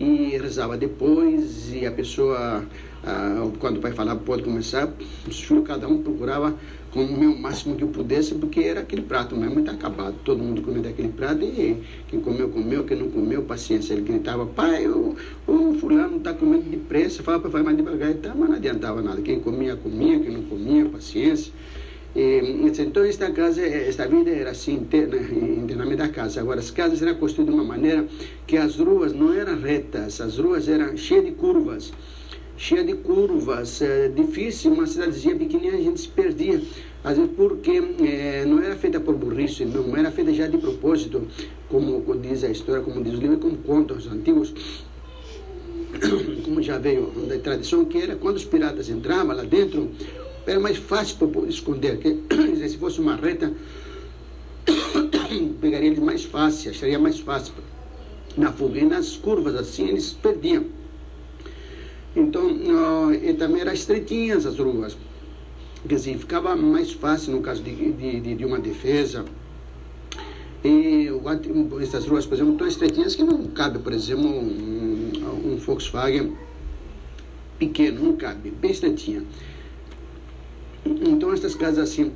e 0.00 0.38
rezava 0.38 0.78
depois 0.78 1.74
e 1.74 1.84
a 1.84 1.92
pessoa 1.92 2.64
ah, 3.04 3.50
quando 3.58 3.82
vai 3.82 3.92
falar 3.92 4.16
pode 4.16 4.42
começar 4.42 4.90
os 5.28 5.40
filhos 5.40 5.66
cada 5.66 5.86
um 5.86 6.02
procurava 6.02 6.54
comer 6.92 7.26
o 7.26 7.38
máximo 7.38 7.74
que 7.74 7.84
pudesse 7.86 8.34
porque 8.34 8.60
era 8.60 8.80
aquele 8.80 9.02
prato 9.02 9.34
mesmo 9.34 9.60
está 9.60 9.72
acabado. 9.72 10.14
Todo 10.24 10.42
mundo 10.42 10.62
comia 10.62 10.82
daquele 10.82 11.08
prato 11.08 11.42
e 11.42 11.82
quem 12.08 12.20
comeu 12.20 12.48
comeu 12.50 12.84
quem 12.84 12.98
não 12.98 13.10
comeu 13.10 13.42
paciência 13.42 13.94
ele 13.94 14.02
gritava 14.02 14.44
pai 14.46 14.86
o, 14.86 15.16
o 15.46 15.74
fulano 15.80 16.18
está 16.18 16.34
comendo 16.34 16.64
depressa 16.68 17.22
fala 17.22 17.40
para 17.40 17.50
vai 17.50 17.62
mais 17.62 17.76
devagar 17.76 18.10
e 18.10 18.14
tá, 18.14 18.34
mas 18.36 18.48
não 18.48 18.56
adiantava 18.56 19.00
nada. 19.00 19.20
Quem 19.22 19.40
comia 19.40 19.74
comia 19.74 20.20
quem 20.20 20.32
não 20.32 20.42
comia 20.42 20.84
paciência. 20.84 21.52
Então 22.14 23.04
esta 23.04 23.30
casa, 23.30 23.62
esta 23.62 24.06
vida 24.06 24.30
era 24.30 24.50
assim 24.50 24.74
interna, 24.74 25.16
internamente 25.16 25.96
da 25.96 26.08
casa. 26.08 26.40
Agora 26.40 26.60
as 26.60 26.70
casas 26.70 27.00
eram 27.00 27.14
construídas 27.14 27.54
de 27.54 27.60
uma 27.60 27.66
maneira 27.66 28.06
que 28.46 28.58
as 28.58 28.76
ruas 28.76 29.14
não 29.14 29.32
eram 29.32 29.58
retas, 29.58 30.20
as 30.20 30.36
ruas 30.36 30.68
eram 30.68 30.94
cheias 30.94 31.24
de 31.24 31.32
curvas, 31.32 31.90
cheias 32.62 32.86
de 32.86 32.94
curvas, 32.94 33.82
é, 33.82 34.06
difícil, 34.06 34.72
uma 34.72 34.86
cidadezinha 34.86 35.34
pequenininha 35.34 35.74
a 35.74 35.82
gente 35.82 36.00
se 36.00 36.06
perdia. 36.06 36.62
Às 37.02 37.16
vezes 37.16 37.32
porque 37.36 37.82
é, 38.06 38.44
não 38.46 38.62
era 38.62 38.76
feita 38.76 39.00
por 39.00 39.16
burrice, 39.16 39.64
não 39.64 39.96
era 39.96 40.12
feita 40.12 40.32
já 40.32 40.46
de 40.46 40.56
propósito, 40.58 41.26
como 41.68 42.00
diz 42.18 42.44
a 42.44 42.48
história, 42.48 42.80
como 42.80 43.02
diz 43.02 43.14
o 43.14 43.16
livro, 43.16 43.38
como 43.38 43.56
contam 43.56 43.96
os 43.96 44.06
antigos, 44.06 44.54
como 46.44 46.62
já 46.62 46.78
veio 46.78 47.06
da 47.26 47.36
tradição, 47.36 47.84
que 47.84 47.98
era 47.98 48.14
quando 48.14 48.36
os 48.36 48.44
piratas 48.44 48.88
entravam 48.88 49.36
lá 49.36 49.42
dentro, 49.42 49.90
era 50.46 50.60
mais 50.60 50.76
fácil 50.76 51.26
para 51.26 51.48
esconder. 51.48 51.98
Que, 51.98 52.16
se 52.68 52.78
fosse 52.78 53.00
uma 53.00 53.16
reta, 53.16 53.52
pegaria 55.60 55.88
eles 55.88 55.98
mais 55.98 56.24
fácil, 56.24 56.70
acharia 56.70 56.98
mais 57.00 57.18
fácil. 57.18 57.54
Na 58.36 58.52
fuga 58.52 58.78
e 58.78 58.84
nas 58.84 59.16
curvas 59.16 59.56
assim 59.56 59.88
eles 59.88 60.12
perdiam. 60.12 60.81
Então, 62.14 62.46
uh, 62.46 63.12
e 63.14 63.32
também 63.34 63.62
eram 63.62 63.72
estreitinhas 63.72 64.44
as 64.44 64.58
ruas. 64.58 64.96
Quer 65.88 65.94
dizer, 65.94 66.18
ficava 66.18 66.54
mais 66.54 66.92
fácil 66.92 67.32
no 67.32 67.40
caso 67.40 67.62
de, 67.62 67.92
de, 67.92 68.34
de 68.34 68.44
uma 68.44 68.58
defesa. 68.58 69.24
E 70.64 71.08
essas 71.82 72.06
ruas, 72.06 72.24
por 72.24 72.34
exemplo, 72.34 72.54
tão 72.54 72.68
estreitinhas 72.68 73.16
que 73.16 73.24
não 73.24 73.46
cabe, 73.48 73.80
por 73.80 73.92
exemplo, 73.92 74.28
um, 74.28 75.10
um 75.44 75.56
Volkswagen 75.56 76.36
pequeno, 77.58 78.04
não 78.04 78.16
cabe, 78.16 78.50
bem 78.50 78.70
estreitinha. 78.70 79.24
Então, 80.84 81.32
estas 81.32 81.54
casas 81.54 81.90
assim, 81.90 82.12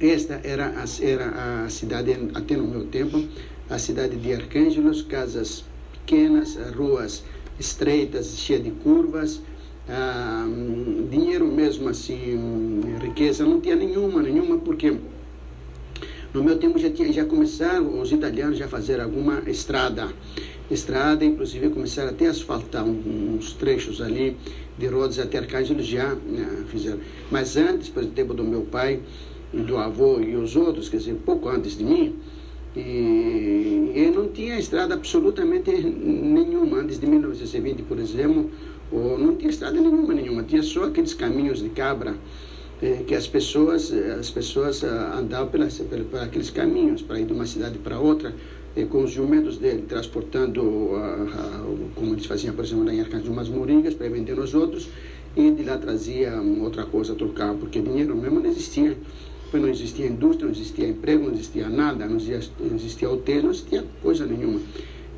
esta 0.00 0.40
era 0.44 0.66
a, 0.66 1.04
era 1.04 1.64
a 1.64 1.68
cidade, 1.70 2.16
até 2.34 2.56
no 2.56 2.68
meu 2.68 2.86
tempo, 2.86 3.20
a 3.68 3.78
cidade 3.78 4.16
de 4.16 4.32
Arcângelos, 4.32 5.02
casas 5.02 5.64
pequenas, 5.92 6.56
ruas 6.76 7.24
estreitas, 7.60 8.38
cheias 8.38 8.64
de 8.64 8.70
curvas, 8.70 9.40
ah, 9.88 10.46
dinheiro 11.10 11.46
mesmo 11.46 11.88
assim, 11.88 12.80
riqueza 13.00 13.44
não 13.44 13.60
tinha 13.60 13.76
nenhuma, 13.76 14.22
nenhuma, 14.22 14.58
porque 14.58 14.96
no 16.32 16.42
meu 16.42 16.58
tempo 16.58 16.78
já, 16.78 16.90
tinha, 16.90 17.12
já 17.12 17.24
começaram 17.24 18.00
os 18.00 18.10
italianos 18.10 18.56
já 18.56 18.66
fazer 18.66 19.00
alguma 19.00 19.42
estrada, 19.46 20.08
estrada, 20.70 21.24
inclusive 21.24 21.68
começaram 21.70 22.10
até 22.10 22.28
a 22.28 22.30
asfaltar 22.30 22.84
uns 22.84 23.52
trechos 23.54 24.00
ali 24.00 24.36
de 24.78 24.86
Rhodes 24.86 25.18
até 25.18 25.38
Arcângelos 25.38 25.86
já 25.86 26.14
né, 26.14 26.64
fizeram. 26.68 27.00
Mas 27.30 27.56
antes, 27.56 27.88
por 27.88 28.02
exemplo, 28.02 28.34
do 28.34 28.44
meu 28.44 28.62
pai, 28.62 29.00
do 29.52 29.76
avô 29.76 30.20
e 30.20 30.36
os 30.36 30.56
outros, 30.56 30.88
quer 30.88 30.98
dizer, 30.98 31.14
pouco 31.26 31.48
antes 31.48 31.76
de 31.76 31.84
mim, 31.84 32.16
e, 32.76 34.12
não 34.14 34.28
tinha 34.28 34.58
estrada 34.58 34.94
absolutamente 34.94 35.70
nenhuma. 35.70 36.78
Antes 36.78 36.98
de 36.98 37.06
1920, 37.06 37.82
por 37.82 37.98
exemplo, 37.98 38.50
ou 38.92 39.18
não 39.18 39.36
tinha 39.36 39.50
estrada 39.50 39.80
nenhuma, 39.80 40.14
nenhuma. 40.14 40.42
Tinha 40.42 40.62
só 40.62 40.84
aqueles 40.84 41.14
caminhos 41.14 41.60
de 41.60 41.68
cabra 41.70 42.14
eh, 42.82 43.02
que 43.06 43.14
as 43.14 43.26
pessoas, 43.26 43.92
as 43.92 44.30
pessoas 44.30 44.84
ah, 44.84 45.18
andavam 45.18 45.48
pelas, 45.48 45.78
por 45.78 46.20
aqueles 46.20 46.50
caminhos 46.50 47.02
para 47.02 47.20
ir 47.20 47.26
de 47.26 47.32
uma 47.32 47.46
cidade 47.46 47.78
para 47.78 47.98
outra 47.98 48.34
com 48.88 49.02
os 49.02 49.10
jumentos 49.10 49.58
dele, 49.58 49.84
transportando, 49.88 50.62
como 51.96 52.14
eles 52.14 52.26
faziam, 52.26 52.54
por 52.54 52.64
exemplo, 52.64 52.88
em 52.88 53.00
Arcângelos, 53.00 53.28
umas 53.28 53.48
moringas 53.48 53.94
para 53.94 54.08
vender 54.08 54.36
nos 54.36 54.54
outros, 54.54 54.88
e 55.36 55.50
de 55.50 55.64
lá 55.64 55.76
trazia 55.76 56.40
outra 56.60 56.84
coisa, 56.84 57.14
trocava, 57.14 57.54
porque 57.54 57.80
dinheiro 57.80 58.16
mesmo 58.16 58.40
não 58.40 58.48
existia. 58.48 58.96
Não 59.52 59.68
existia 59.68 60.06
indústria, 60.06 60.46
não 60.46 60.52
existia 60.52 60.88
emprego, 60.88 61.24
não 61.24 61.32
existia 61.32 61.68
nada, 61.68 62.06
não 62.06 62.16
existia, 62.16 62.52
não 62.60 62.76
existia 62.76 63.10
hotel, 63.10 63.42
não 63.42 63.50
existia 63.50 63.84
coisa 64.00 64.24
nenhuma. 64.24 64.60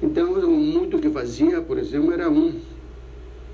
Então, 0.03 0.33
muito 0.51 0.99
que 0.99 1.11
fazia, 1.11 1.61
por 1.61 1.79
exemplo, 1.79 2.13
era 2.13 2.31
um 2.31 2.55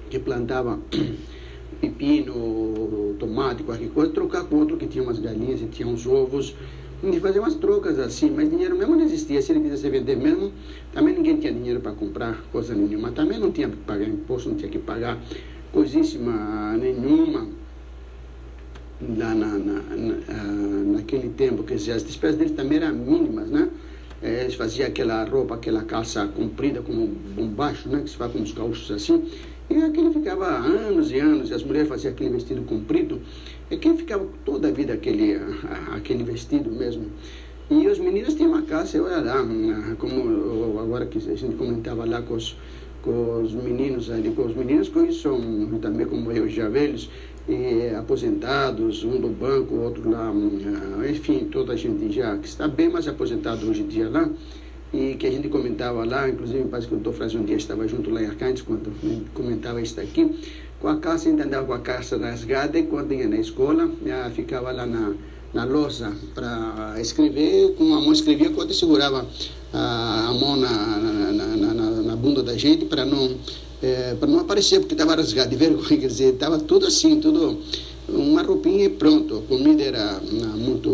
que 0.08 0.18
plantava 0.18 0.78
pepino, 1.80 3.16
tomate, 3.18 3.64
qualquer 3.64 3.90
coisa, 3.90 4.12
trocar 4.12 4.44
com 4.44 4.56
outro 4.56 4.76
que 4.76 4.86
tinha 4.86 5.02
umas 5.02 5.18
galinhas 5.18 5.60
e 5.60 5.66
tinha 5.66 5.86
uns 5.86 6.06
ovos, 6.06 6.54
de 7.02 7.20
fazer 7.20 7.38
umas 7.38 7.54
trocas 7.54 7.98
assim, 7.98 8.30
mas 8.30 8.50
dinheiro 8.50 8.76
mesmo 8.76 8.96
não 8.96 9.04
existia. 9.04 9.40
Se 9.40 9.52
ele 9.52 9.60
quisesse 9.60 9.88
vender 9.88 10.16
mesmo, 10.16 10.52
também 10.92 11.14
ninguém 11.14 11.36
tinha 11.36 11.52
dinheiro 11.52 11.80
para 11.80 11.92
comprar 11.92 12.42
coisa 12.50 12.74
nenhuma. 12.74 13.12
Também 13.12 13.38
não 13.38 13.52
tinha 13.52 13.68
que 13.68 13.76
pagar 13.76 14.08
imposto, 14.08 14.48
não 14.48 14.56
tinha 14.56 14.70
que 14.70 14.78
pagar 14.78 15.18
coisíssima 15.72 16.76
nenhuma 16.76 17.46
na, 19.00 19.34
na, 19.34 19.58
na, 19.58 19.82
na 19.96 20.78
naquele 20.96 21.28
tempo. 21.30 21.62
Quer 21.62 21.76
dizer, 21.76 21.92
as 21.92 22.04
despesas 22.04 22.36
deles 22.36 22.52
também 22.54 22.78
eram 22.78 22.94
mínimas, 22.94 23.48
né? 23.48 23.68
É, 24.20 24.42
eles 24.42 24.54
faziam 24.54 24.88
aquela 24.88 25.24
roupa, 25.24 25.54
aquela 25.54 25.82
calça 25.82 26.26
comprida 26.26 26.82
como 26.82 27.06
bombacho, 27.06 27.88
né? 27.88 28.00
Que 28.02 28.10
se 28.10 28.16
faz 28.16 28.32
com 28.32 28.42
os 28.42 28.52
gaúchos 28.52 28.90
assim. 28.90 29.24
E 29.70 29.76
aquele 29.82 30.10
ficava 30.10 30.46
anos 30.46 31.10
e 31.10 31.18
anos, 31.18 31.50
e 31.50 31.54
as 31.54 31.62
mulheres 31.62 31.88
faziam 31.88 32.12
aquele 32.12 32.30
vestido 32.30 32.62
comprido, 32.62 33.20
e 33.70 33.76
quem 33.76 33.94
ficava 33.98 34.26
toda 34.42 34.68
a 34.68 34.70
vida 34.70 34.94
aquele, 34.94 35.38
aquele 35.94 36.24
vestido 36.24 36.70
mesmo. 36.70 37.04
E 37.70 37.86
os 37.86 37.98
meninos 37.98 38.32
tinham 38.32 38.52
uma 38.52 38.62
casa, 38.62 39.02
olha 39.02 39.20
lá, 39.20 39.46
como 39.98 40.80
agora 40.80 41.04
que 41.04 41.18
a 41.18 41.34
gente 41.34 41.54
comentava 41.56 42.06
lá 42.06 42.22
com 42.22 42.32
os, 42.32 42.56
com 43.02 43.42
os 43.42 43.52
meninos 43.52 44.10
ali, 44.10 44.30
com 44.30 44.46
os 44.46 44.56
meninos 44.56 44.90
hoje 44.96 45.20
são 45.20 45.38
também 45.82 46.06
como 46.06 46.32
eu, 46.32 46.48
já 46.48 46.66
velhos, 46.66 47.10
e 47.48 47.94
aposentados, 47.96 49.04
um 49.04 49.18
do 49.18 49.28
banco, 49.28 49.74
outro 49.76 50.10
lá, 50.10 50.32
enfim, 51.08 51.48
toda 51.50 51.72
a 51.72 51.76
gente 51.76 52.14
já 52.14 52.36
que 52.36 52.46
está 52.46 52.68
bem 52.68 52.90
mais 52.90 53.08
aposentado 53.08 53.68
hoje 53.68 53.82
em 53.82 53.86
dia 53.86 54.08
lá, 54.08 54.28
e 54.92 55.14
que 55.14 55.26
a 55.26 55.30
gente 55.30 55.48
comentava 55.48 56.04
lá, 56.04 56.28
inclusive 56.28 56.64
parece 56.68 56.88
que 56.88 56.94
o 56.94 56.98
doutor 56.98 57.16
Frazio 57.16 57.40
um 57.40 57.44
dia 57.44 57.56
estava 57.56 57.86
junto 57.88 58.10
lá 58.10 58.22
em 58.22 58.26
Arcantes 58.26 58.62
quando 58.62 58.92
comentava 59.32 59.80
isso 59.80 59.98
aqui, 60.00 60.34
com 60.80 60.88
a 60.88 60.96
calça, 60.96 61.28
ainda 61.28 61.44
andava 61.44 61.66
com 61.66 61.72
a 61.72 61.78
calça 61.78 62.16
rasgada 62.16 62.78
e 62.78 62.84
quando 62.84 63.12
ia 63.12 63.28
na 63.28 63.38
escola, 63.38 63.90
ficava 64.34 64.70
lá 64.70 64.86
na, 64.86 65.14
na 65.52 65.64
lousa 65.64 66.12
para 66.34 66.94
escrever, 67.00 67.74
com 67.74 67.94
a 67.94 68.00
mão 68.00 68.12
escrevia, 68.12 68.50
quando 68.50 68.72
segurava 68.72 69.26
a, 69.72 70.28
a 70.28 70.34
mão 70.34 70.56
na, 70.56 70.70
na, 70.70 71.32
na, 71.32 71.90
na, 72.02 72.16
bunda 72.16 72.42
da 72.42 72.56
gente 72.56 72.84
para 72.84 73.04
não, 73.04 73.36
é, 73.82 74.14
para 74.18 74.28
não 74.28 74.40
aparecer, 74.40 74.80
porque 74.80 74.94
estava 74.94 75.14
rasgado 75.14 75.50
de 75.50 75.56
vergonha, 75.56 75.96
quer 75.98 76.06
dizer, 76.06 76.34
estava 76.34 76.58
tudo 76.58 76.86
assim, 76.86 77.20
tudo 77.20 77.58
uma 78.08 78.42
roupinha 78.42 78.86
e 78.86 78.88
pronto, 78.88 79.38
a 79.38 79.42
comida 79.42 79.82
era 79.82 80.20
muito 80.56 80.90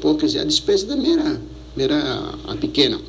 pouco, 0.00 0.20
quer 0.20 0.26
dizer, 0.26 0.40
a 0.40 0.44
despesa 0.44 0.86
também 0.86 1.14
era, 1.14 1.40
era 1.78 2.34
a 2.46 2.56
pequena. 2.56 3.00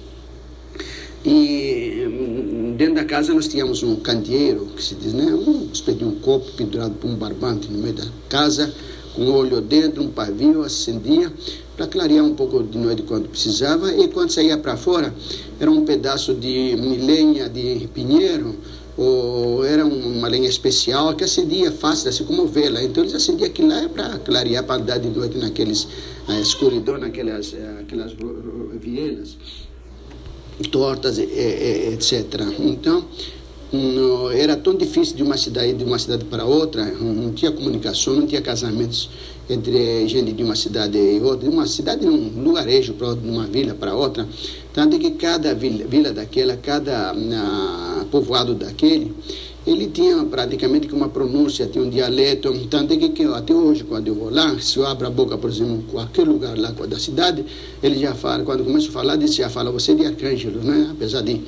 E 1.25 2.05
hum, 2.05 2.75
dentro 2.77 2.96
da 2.96 3.05
casa 3.05 3.34
nós 3.34 3.48
tínhamos 3.48 3.82
um 3.82 3.96
candeeiro, 3.96 4.67
que 4.75 4.84
se 4.84 4.96
diz, 4.96 5.13
né? 5.13 5.34
Um 5.34 5.70
espécie 5.72 6.00
de 6.00 6.05
um 6.05 6.15
copo 6.15 6.51
pendurado 6.53 6.96
por 6.96 7.10
um 7.10 7.15
barbante 7.15 7.72
no 7.72 7.79
meio 7.79 7.93
da 7.93 8.05
casa, 8.27 8.74
com 9.15 9.29
óleo 9.32 9.62
dentro, 9.62 10.03
um 10.03 10.10
pavio, 10.10 10.63
acendia, 10.63 11.32
para 11.77 11.88
clarear 11.88 12.25
um 12.25 12.34
pouco 12.34 12.62
de 12.62 12.77
noite 12.77 13.03
quando 13.03 13.29
precisava. 13.29 13.93
E 13.93 14.08
quando 14.10 14.32
saía 14.32 14.58
para 14.58 14.75
fora, 14.75 15.13
era 15.60 15.72
um 15.72 15.86
pedaço 15.86 16.34
de 16.34 16.75
lenha 16.75 17.48
de 17.48 17.88
pinheiro, 17.93 18.55
ou 18.97 19.65
era 19.65 19.85
uma 19.85 20.27
lenha 20.27 20.47
especial 20.47 21.15
que 21.15 21.23
acendia 21.23 21.71
fácil, 21.71 22.09
assim 22.09 22.23
como 22.25 22.47
vela. 22.47 22.83
Então 22.83 23.03
eles 23.03 23.15
acendiam 23.15 23.47
aquilo 23.47 23.69
lá 23.69 23.89
para 23.89 24.19
clarear, 24.19 24.63
para 24.63 24.81
andar 24.81 24.97
de 25.00 25.09
noite 25.09 25.38
naqueles 25.38 25.88
a 26.27 26.39
escuridão, 26.39 26.97
naquelas 26.97 27.53
eh, 27.53 27.77
aquelas 27.81 28.13
vielas 28.79 29.38
tortas, 30.71 31.17
etc. 31.17 32.41
Então, 32.59 33.03
era 34.35 34.55
tão 34.55 34.75
difícil 34.75 35.15
de 35.15 35.23
uma 35.23 35.37
cidade 35.37 35.73
de 35.73 35.83
uma 35.83 35.97
cidade 35.97 36.25
para 36.25 36.45
outra, 36.45 36.85
não 36.85 37.31
tinha 37.31 37.51
comunicação, 37.51 38.15
não 38.15 38.27
tinha 38.27 38.41
casamentos 38.41 39.09
entre 39.49 40.07
gente 40.07 40.31
de 40.31 40.43
uma 40.43 40.55
cidade 40.55 40.97
e 40.97 41.19
outra, 41.19 41.49
de 41.49 41.53
uma 41.53 41.65
cidade 41.65 42.07
um 42.07 42.43
lugarejo 42.43 42.93
de 42.93 43.27
uma 43.27 43.45
vila 43.45 43.73
para 43.73 43.95
outra, 43.95 44.27
tanto 44.73 44.97
que 44.99 45.11
cada 45.11 45.53
vila, 45.53 45.85
vila 45.85 46.13
daquela, 46.13 46.55
cada 46.55 47.13
uh, 47.13 48.05
povoado 48.05 48.53
daquele 48.53 49.13
ele 49.65 49.88
tinha 49.88 50.24
praticamente 50.25 50.93
uma 50.93 51.08
pronúncia, 51.08 51.65
tinha 51.65 51.84
um 51.84 51.89
dialeto, 51.89 52.53
tanto 52.70 52.98
que, 52.98 53.10
que 53.10 53.24
até 53.24 53.53
hoje, 53.53 53.84
quando 53.84 54.08
eu 54.08 54.15
vou 54.15 54.29
lá, 54.29 54.60
se 54.60 54.77
eu 54.77 54.86
abro 54.86 55.08
a 55.08 55.10
boca, 55.10 55.38
por 55.38 55.50
exemplo, 55.50 55.75
em 55.75 55.82
qualquer 55.84 56.27
lugar 56.27 56.58
lá 56.58 56.72
da 56.72 57.00
cidade, 57.00 57.46
ele 57.82 57.98
já 57.98 58.13
fala, 58.13 58.43
quando 58.43 58.65
começo 58.65 58.89
a 58.89 58.91
falar, 58.91 59.15
ele 59.15 59.27
já 59.27 59.50
fala, 59.50 59.72
você 59.72 59.93
é 59.93 59.96
de 59.96 60.05
Arcângelo, 60.05 60.62
né? 60.62 60.89
Apesar 60.91 61.22
de, 61.22 61.41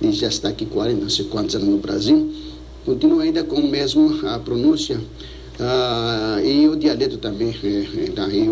de 0.00 0.12
já 0.12 0.28
estar 0.28 0.50
aqui 0.50 0.66
40, 0.66 1.00
não 1.00 1.08
sei 1.08 1.24
quantos 1.24 1.54
anos 1.54 1.68
no 1.68 1.78
Brasil, 1.78 2.30
continua 2.84 3.22
ainda 3.22 3.42
com 3.42 3.56
a 3.56 3.62
mesma 3.62 4.38
pronúncia, 4.40 5.00
ah, 5.64 6.40
e 6.42 6.68
o 6.68 6.74
dialeto 6.74 7.18
também, 7.18 7.54
é, 7.62 8.06
é, 8.06 8.10
daí, 8.12 8.50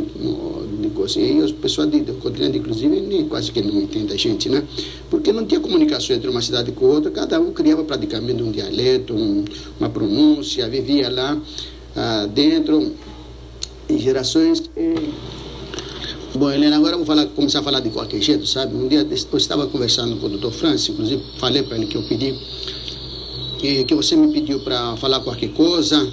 assim, 1.04 1.38
e 1.38 1.42
os 1.42 1.50
pessoal 1.50 1.88
do, 1.88 1.98
do 1.98 2.14
continente, 2.14 2.58
inclusive, 2.58 3.00
nem, 3.00 3.26
quase 3.26 3.50
que 3.50 3.60
não 3.60 3.80
entende 3.80 4.12
a 4.12 4.16
gente, 4.16 4.48
né? 4.48 4.62
Porque 5.10 5.32
não 5.32 5.44
tinha 5.44 5.58
comunicação 5.58 6.14
entre 6.14 6.30
uma 6.30 6.40
cidade 6.40 6.70
com 6.70 6.84
outra, 6.84 7.10
cada 7.10 7.40
um 7.40 7.52
criava 7.52 7.82
praticamente 7.82 8.40
um 8.40 8.52
dialeto, 8.52 9.12
um, 9.12 9.44
uma 9.80 9.90
pronúncia, 9.90 10.68
vivia 10.68 11.10
lá 11.10 11.36
ah, 11.96 12.28
dentro, 12.32 12.92
em 13.88 13.98
gerações. 13.98 14.62
E... 14.76 15.10
Bom, 16.36 16.48
Helena, 16.48 16.76
agora 16.76 16.92
eu 16.92 16.98
vou 16.98 17.06
falar, 17.06 17.26
começar 17.26 17.58
a 17.58 17.62
falar 17.64 17.80
de 17.80 17.90
qualquer 17.90 18.22
jeito, 18.22 18.46
sabe? 18.46 18.76
Um 18.76 18.86
dia 18.86 19.04
eu 19.10 19.36
estava 19.36 19.66
conversando 19.66 20.16
com 20.18 20.26
o 20.26 20.28
doutor 20.28 20.52
Francis, 20.52 20.90
inclusive 20.90 21.20
falei 21.38 21.64
para 21.64 21.76
ele 21.76 21.86
que 21.86 21.96
eu 21.96 22.04
pedi, 22.04 22.38
que, 23.58 23.82
que 23.82 23.94
você 23.96 24.14
me 24.14 24.32
pediu 24.32 24.60
para 24.60 24.96
falar 24.96 25.18
qualquer 25.18 25.50
coisa 25.50 26.08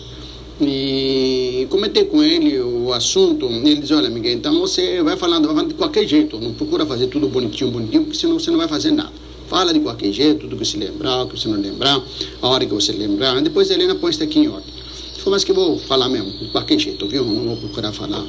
e 0.60 1.68
comentei 1.70 2.06
com 2.06 2.24
ele 2.24 2.60
o 2.60 2.92
assunto. 2.92 3.46
Ele 3.46 3.76
disse: 3.76 3.94
Olha, 3.94 4.10
Miguel, 4.10 4.34
então 4.34 4.60
você 4.60 5.02
vai 5.04 5.16
falando, 5.16 5.54
vai 5.54 5.66
de 5.66 5.76
qualquer 5.76 6.08
jeito. 6.08 6.40
Não 6.40 6.54
procura 6.54 6.86
fazer 6.86 7.08
tudo 7.08 7.28
bonitinho, 7.28 7.70
bonitinho, 7.70 8.04
porque 8.04 8.18
senão 8.18 8.40
você 8.40 8.50
não 8.50 8.58
vai 8.58 8.68
fazer 8.68 8.92
nada. 8.92 9.12
Fala 9.48 9.74
de 9.74 9.80
qualquer 9.80 10.12
jeito, 10.12 10.42
tudo 10.42 10.58
que 10.58 10.66
você 10.66 10.78
lembrar, 10.78 11.24
o 11.24 11.28
que 11.28 11.40
você 11.40 11.48
não 11.48 11.60
lembrar, 11.60 12.02
a 12.42 12.48
hora 12.48 12.66
que 12.66 12.74
você 12.74 12.92
lembrar. 12.92 13.40
Depois 13.42 13.70
a 13.72 13.76
Helena 13.76 13.96
põe 13.96 14.12
isso 14.12 14.24
aqui 14.24 14.40
em 14.40 14.48
ordem. 14.48 14.74
Falei, 15.18 15.32
mas 15.32 15.44
que 15.44 15.54
vou 15.54 15.78
falar 15.80 16.10
mesmo, 16.10 16.32
de 16.32 16.48
qualquer 16.48 16.78
jeito, 16.80 17.08
viu? 17.08 17.24
Não 17.24 17.46
vou 17.46 17.58
procurar 17.58 17.94
falar 17.94 18.26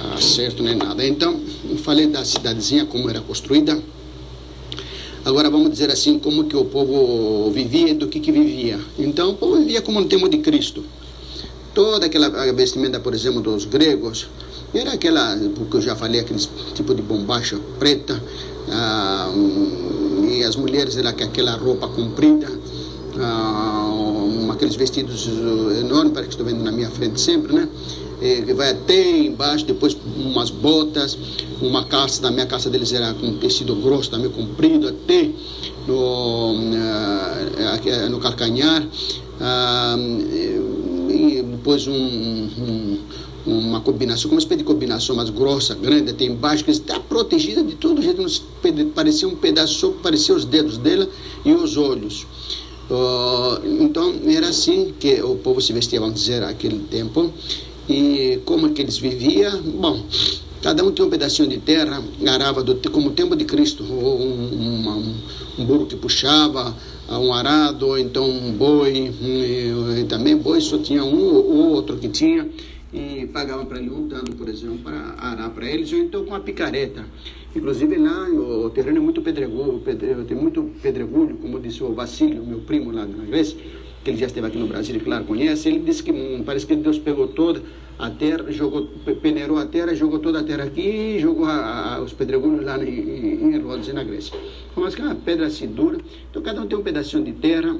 ah, 0.00 0.20
certo 0.20 0.62
nem 0.62 0.74
nada. 0.74 1.06
Então, 1.06 1.40
falei 1.78 2.06
da 2.06 2.24
cidadezinha, 2.24 2.86
como 2.86 3.08
era 3.08 3.20
construída. 3.20 3.80
Agora 5.24 5.50
vamos 5.50 5.70
dizer 5.70 5.90
assim, 5.90 6.18
como 6.18 6.44
que 6.44 6.56
o 6.56 6.64
povo 6.64 7.50
vivia 7.50 7.90
e 7.90 7.94
do 7.94 8.08
que 8.08 8.18
que 8.18 8.32
vivia. 8.32 8.80
Então, 8.98 9.30
o 9.30 9.34
povo 9.34 9.58
vivia 9.58 9.82
como 9.82 10.00
no 10.00 10.06
tempo 10.06 10.28
de 10.28 10.38
Cristo 10.38 10.82
toda 11.78 12.06
aquela 12.06 12.28
vestimenta, 12.54 12.98
por 12.98 13.14
exemplo, 13.14 13.40
dos 13.40 13.64
gregos, 13.64 14.26
era 14.74 14.94
aquela, 14.94 15.38
porque 15.54 15.76
eu 15.76 15.80
já 15.80 15.94
falei, 15.94 16.18
aquele 16.18 16.40
tipo 16.74 16.92
de 16.92 17.00
bombacha 17.00 17.56
preta, 17.78 18.20
ah, 18.68 19.30
e 20.28 20.42
as 20.42 20.56
mulheres 20.56 20.96
era 20.96 21.10
aquela 21.10 21.52
roupa 21.52 21.86
comprida, 21.86 22.48
ah, 23.20 24.50
aqueles 24.50 24.74
vestidos 24.74 25.28
enormes, 25.78 26.12
parece 26.12 26.30
que 26.30 26.34
estou 26.34 26.44
vendo 26.44 26.64
na 26.64 26.72
minha 26.72 26.90
frente 26.90 27.20
sempre, 27.20 27.52
né? 27.52 27.68
E, 28.20 28.42
que 28.42 28.54
vai 28.54 28.70
até 28.70 29.16
embaixo, 29.16 29.64
depois 29.64 29.96
umas 30.16 30.50
botas, 30.50 31.16
uma 31.62 31.84
calça, 31.84 32.20
da 32.20 32.32
minha 32.32 32.46
calça 32.46 32.68
deles 32.68 32.92
era 32.92 33.14
com 33.14 33.34
tecido 33.34 33.76
grosso, 33.76 34.10
também 34.10 34.28
comprido, 34.28 34.88
até 34.88 35.30
no, 35.86 36.56
ah, 36.74 38.08
no 38.10 38.18
calcanhar. 38.18 38.84
Ah, 39.40 39.96
e 41.18 41.42
depois 41.42 41.86
um, 41.88 41.94
um, 41.94 42.98
uma 43.44 43.80
combinação, 43.80 44.30
uma 44.30 44.38
espécie 44.38 44.58
de 44.58 44.64
combinação 44.64 45.16
mais 45.16 45.30
grossa, 45.30 45.74
grande, 45.74 46.12
até 46.12 46.24
embaixo, 46.24 46.64
que 46.64 46.70
está 46.70 47.00
protegida 47.00 47.62
de 47.64 47.74
todo 47.74 48.00
jeito, 48.00 48.24
parecia 48.94 49.26
um 49.26 49.34
pedaço 49.34 49.74
só, 49.74 49.90
parecia 50.02 50.34
os 50.34 50.44
dedos 50.44 50.78
dela 50.78 51.08
e 51.44 51.52
os 51.52 51.76
olhos. 51.76 52.26
Uh, 52.88 53.82
então 53.82 54.14
era 54.26 54.48
assim 54.48 54.94
que 54.98 55.20
o 55.20 55.36
povo 55.36 55.60
se 55.60 55.72
vestia, 55.72 56.00
vamos 56.00 56.20
dizer, 56.20 56.40
naquele 56.40 56.78
tempo. 56.78 57.32
E 57.88 58.40
como 58.44 58.66
é 58.66 58.70
que 58.70 58.80
eles 58.80 58.98
viviam? 58.98 59.60
Bom, 59.62 60.04
cada 60.62 60.84
um 60.84 60.92
tinha 60.92 61.06
um 61.06 61.10
pedacinho 61.10 61.48
de 61.48 61.58
terra, 61.58 62.02
arava 62.26 62.62
do, 62.62 62.76
como 62.90 63.08
o 63.08 63.12
tempo 63.12 63.34
de 63.34 63.44
Cristo, 63.44 63.82
um, 63.82 63.88
um, 63.88 65.14
um 65.58 65.64
burro 65.64 65.86
que 65.86 65.96
puxava, 65.96 66.74
um 67.16 67.32
arado, 67.32 67.86
ou 67.86 67.98
então 67.98 68.28
um 68.28 68.52
boi, 68.52 69.14
e, 69.20 70.04
também 70.08 70.36
boi 70.36 70.60
só 70.60 70.78
tinha 70.78 71.04
um 71.04 71.34
ou 71.34 71.70
outro 71.70 71.96
que 71.96 72.08
tinha, 72.08 72.48
e 72.92 73.26
pagava 73.32 73.64
para 73.64 73.78
ele 73.78 73.90
um 73.90 74.08
tanto, 74.08 74.32
por 74.32 74.48
exemplo, 74.48 74.78
para 74.78 75.14
arar 75.18 75.50
para 75.50 75.66
eles, 75.66 75.92
ou 75.92 75.98
então 75.98 76.24
com 76.24 76.34
a 76.34 76.40
picareta. 76.40 77.04
Inclusive 77.56 77.96
lá 77.96 78.28
o 78.28 78.70
terreno 78.70 78.98
é 78.98 79.00
muito 79.00 79.22
pedregulho, 79.22 79.82
tem 80.26 80.36
muito 80.36 80.70
pedregulho, 80.82 81.36
como 81.36 81.58
disse 81.58 81.82
o 81.82 81.88
Basílio, 81.90 82.44
meu 82.44 82.60
primo 82.60 82.90
lá 82.90 83.06
na 83.06 83.24
Grécia, 83.24 83.56
que 84.04 84.10
ele 84.10 84.18
já 84.18 84.26
esteve 84.26 84.46
aqui 84.46 84.58
no 84.58 84.66
Brasil 84.66 84.96
e 84.96 85.00
claro 85.00 85.24
conhece, 85.24 85.68
ele 85.68 85.80
disse 85.80 86.02
que 86.02 86.12
hum, 86.12 86.42
parece 86.44 86.66
que 86.66 86.76
Deus 86.76 86.98
pegou 86.98 87.28
toda 87.28 87.62
a 87.98 88.10
terra, 88.10 88.50
jogou, 88.52 88.86
peneirou 89.20 89.58
a 89.58 89.66
terra, 89.66 89.94
jogou 89.94 90.20
toda 90.20 90.40
a 90.40 90.44
terra 90.44 90.64
aqui 90.64 91.16
e 91.16 91.18
jogou 91.18 91.46
a, 91.46 91.96
a, 91.96 92.00
os 92.00 92.12
pedregulhos 92.12 92.64
lá 92.64 92.78
em, 92.82 93.54
em, 93.54 93.58
Rhodes, 93.58 93.92
na 93.92 94.04
Grécia. 94.04 94.38
Mas 94.76 94.94
que 94.94 95.02
é 95.02 95.04
uma 95.04 95.16
pedra 95.16 95.46
assim 95.46 95.66
dura, 95.66 95.98
então 96.30 96.40
cada 96.40 96.62
um 96.62 96.66
tem 96.66 96.78
um 96.78 96.82
pedacinho 96.82 97.24
de 97.24 97.32
terra, 97.32 97.76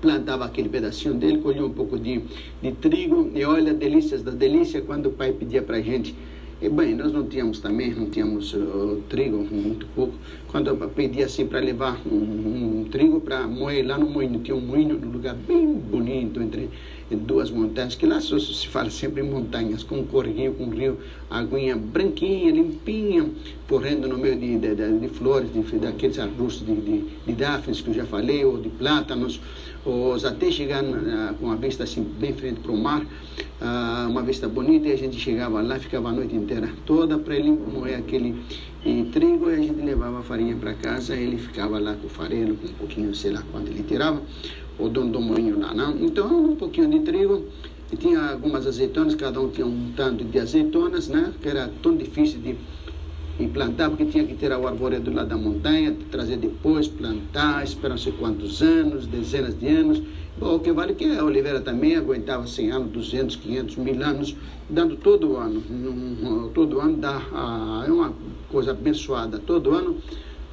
plantava 0.00 0.44
aquele 0.44 0.68
pedacinho 0.68 1.14
dele, 1.14 1.38
colhia 1.38 1.64
um 1.64 1.70
pouco 1.70 1.98
de, 1.98 2.22
de 2.62 2.72
trigo, 2.72 3.32
e 3.34 3.44
olha, 3.44 3.74
delícias 3.74 4.22
da 4.22 4.30
delícia, 4.30 4.80
quando 4.80 5.06
o 5.06 5.10
pai 5.10 5.32
pedia 5.32 5.60
para 5.60 5.78
a 5.78 5.82
gente. 5.82 6.14
E, 6.62 6.70
bem, 6.70 6.94
nós 6.94 7.12
não 7.12 7.26
tínhamos 7.26 7.58
também, 7.58 7.94
não 7.94 8.08
tínhamos 8.08 8.54
uh, 8.54 9.02
trigo, 9.10 9.38
muito 9.38 9.86
pouco. 9.94 10.14
Quando 10.48 10.68
eu 10.68 10.76
pedia 10.88 11.26
assim 11.26 11.46
para 11.46 11.60
levar 11.60 12.00
um, 12.10 12.16
um, 12.16 12.80
um 12.80 12.84
trigo 12.84 13.20
para 13.20 13.46
moer 13.46 13.86
lá 13.86 13.98
no 13.98 14.08
moinho, 14.08 14.40
tinha 14.40 14.56
um 14.56 14.60
moinho 14.60 14.98
num 14.98 15.10
lugar 15.10 15.34
bem 15.34 15.74
bonito, 15.74 16.40
entre, 16.40 16.70
duas 17.14 17.50
montanhas, 17.50 17.94
que 17.94 18.04
lá 18.04 18.20
se 18.20 18.66
fala 18.68 18.90
sempre 18.90 19.22
em 19.22 19.30
montanhas, 19.30 19.84
com 19.84 20.00
um 20.00 20.04
corguinho, 20.04 20.54
com 20.54 20.64
um 20.64 20.70
rio, 20.70 20.98
aguinha 21.30 21.76
branquinha, 21.76 22.50
limpinha, 22.50 23.30
correndo 23.68 24.08
no 24.08 24.18
meio 24.18 24.36
de, 24.36 24.58
de, 24.58 24.74
de, 24.74 24.98
de 24.98 25.08
flores, 25.08 25.48
de, 25.52 25.78
daqueles 25.78 26.18
arbustos 26.18 26.66
de, 26.66 26.74
de, 26.74 27.04
de 27.26 27.32
dáfnis 27.32 27.80
que 27.80 27.88
eu 27.88 27.94
já 27.94 28.04
falei, 28.04 28.44
ou 28.44 28.58
de 28.58 28.68
plátanos, 28.70 29.40
ou 29.84 30.14
até 30.14 30.50
chegar 30.50 30.82
uh, 30.82 31.34
com 31.38 31.50
a 31.50 31.54
vista 31.54 31.84
assim, 31.84 32.02
bem 32.02 32.32
frente 32.32 32.58
para 32.58 32.72
o 32.72 32.76
mar, 32.76 33.02
uh, 33.02 34.10
uma 34.10 34.22
vista 34.22 34.48
bonita, 34.48 34.88
e 34.88 34.92
a 34.92 34.96
gente 34.96 35.16
chegava 35.18 35.62
lá, 35.62 35.78
ficava 35.78 36.08
a 36.08 36.12
noite 36.12 36.34
inteira 36.34 36.68
toda 36.84 37.16
para 37.18 37.36
ele 37.36 37.50
moer 37.50 37.98
aquele 37.98 38.34
e 38.84 39.04
trigo, 39.12 39.50
e 39.50 39.54
a 39.54 39.58
gente 39.58 39.80
levava 39.80 40.20
a 40.20 40.22
farinha 40.22 40.54
para 40.56 40.74
casa, 40.74 41.16
ele 41.16 41.36
ficava 41.38 41.78
lá 41.78 41.94
com 41.94 42.06
o 42.06 42.10
farelo, 42.10 42.56
com 42.56 42.66
um 42.66 42.72
pouquinho, 42.72 43.14
sei 43.14 43.32
lá 43.32 43.42
quanto 43.50 43.70
ele 43.70 43.82
tirava, 43.82 44.22
o 44.78 44.88
dono 44.88 45.10
do 45.10 45.20
moinho 45.20 45.58
lá, 45.58 45.74
não? 45.74 45.96
Então, 45.98 46.52
um 46.52 46.56
pouquinho 46.56 46.88
de 46.88 47.00
trigo, 47.00 47.44
e 47.90 47.96
tinha 47.96 48.32
algumas 48.32 48.66
azeitonas, 48.66 49.14
cada 49.14 49.40
um 49.40 49.48
tinha 49.48 49.66
um 49.66 49.92
tanto 49.96 50.24
de 50.24 50.38
azeitonas, 50.38 51.08
né? 51.08 51.32
Que 51.40 51.48
era 51.48 51.70
tão 51.82 51.96
difícil 51.96 52.40
de, 52.40 52.56
de 53.38 53.46
plantar, 53.48 53.90
porque 53.90 54.06
tinha 54.06 54.24
que 54.24 54.34
tirar 54.34 54.58
o 54.58 54.66
arvoredo 54.66 55.12
lá 55.12 55.22
da 55.22 55.36
montanha, 55.36 55.96
trazer 56.10 56.36
depois, 56.36 56.88
plantar, 56.88 57.62
esperar 57.62 57.90
não 57.90 57.98
sei 57.98 58.12
quantos 58.12 58.60
anos, 58.60 59.06
dezenas 59.06 59.58
de 59.58 59.68
anos. 59.68 60.02
Bom, 60.36 60.56
o 60.56 60.60
que 60.60 60.72
vale 60.72 60.92
é 60.92 60.94
que 60.94 61.04
a 61.16 61.24
oliveira 61.24 61.60
também 61.60 61.96
aguentava 61.96 62.46
100 62.46 62.70
anos, 62.70 62.90
200, 62.90 63.36
500, 63.36 63.76
mil 63.76 64.02
anos, 64.02 64.36
dando 64.68 64.96
todo 64.96 65.36
ano. 65.36 65.62
Todo 66.52 66.80
ano 66.80 66.96
dá, 66.96 67.22
é 67.86 67.90
uma 67.90 68.12
coisa 68.50 68.72
abençoada, 68.72 69.38
todo 69.38 69.70
ano 69.70 69.96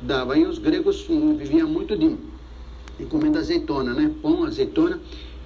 dava. 0.01 0.37
E 0.37 0.45
os 0.45 0.59
gregos 0.59 1.05
viviam 1.37 1.67
muito 1.67 1.97
de 1.97 2.15
e 2.99 3.05
comendo 3.05 3.37
azeitona, 3.37 3.93
né? 3.93 4.11
Pão, 4.21 4.43
azeitona 4.45 4.99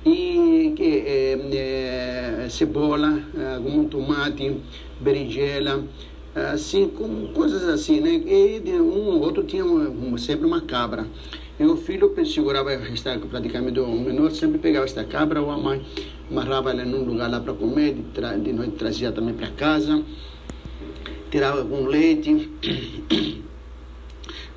e 0.05 0.73
é, 0.79 2.45
é, 2.45 2.49
cebola, 2.49 3.21
algum 3.55 3.85
tomate, 3.85 4.57
berinjela, 4.99 5.83
assim, 6.53 6.87
com 6.87 7.27
coisas 7.33 7.63
assim, 7.63 7.99
né? 7.99 8.11
E 8.11 8.61
um 8.73 9.07
ou 9.07 9.21
outro 9.21 9.43
tinha 9.43 9.63
sempre 10.17 10.45
uma 10.45 10.61
cabra. 10.61 11.05
E 11.59 11.65
o 11.65 11.75
filho 11.75 12.13
segurava 12.25 12.71
esta, 12.71 13.17
praticamente 13.17 13.79
o 13.79 13.87
menor, 13.87 14.31
sempre 14.31 14.59
pegava 14.59 14.85
esta 14.85 15.03
cabra 15.03 15.41
ou 15.41 15.49
a 15.49 15.57
mãe 15.57 15.81
amarrava 16.29 16.71
ela 16.71 16.85
num 16.85 17.03
lugar 17.03 17.29
lá 17.29 17.39
para 17.39 17.53
comer, 17.53 17.93
de, 17.93 18.39
de 18.43 18.53
noite 18.53 18.73
trazia 18.73 19.11
também 19.11 19.33
para 19.33 19.47
casa, 19.49 20.03
tirava 21.31 21.63
com 21.63 21.85
leite. 21.85 22.49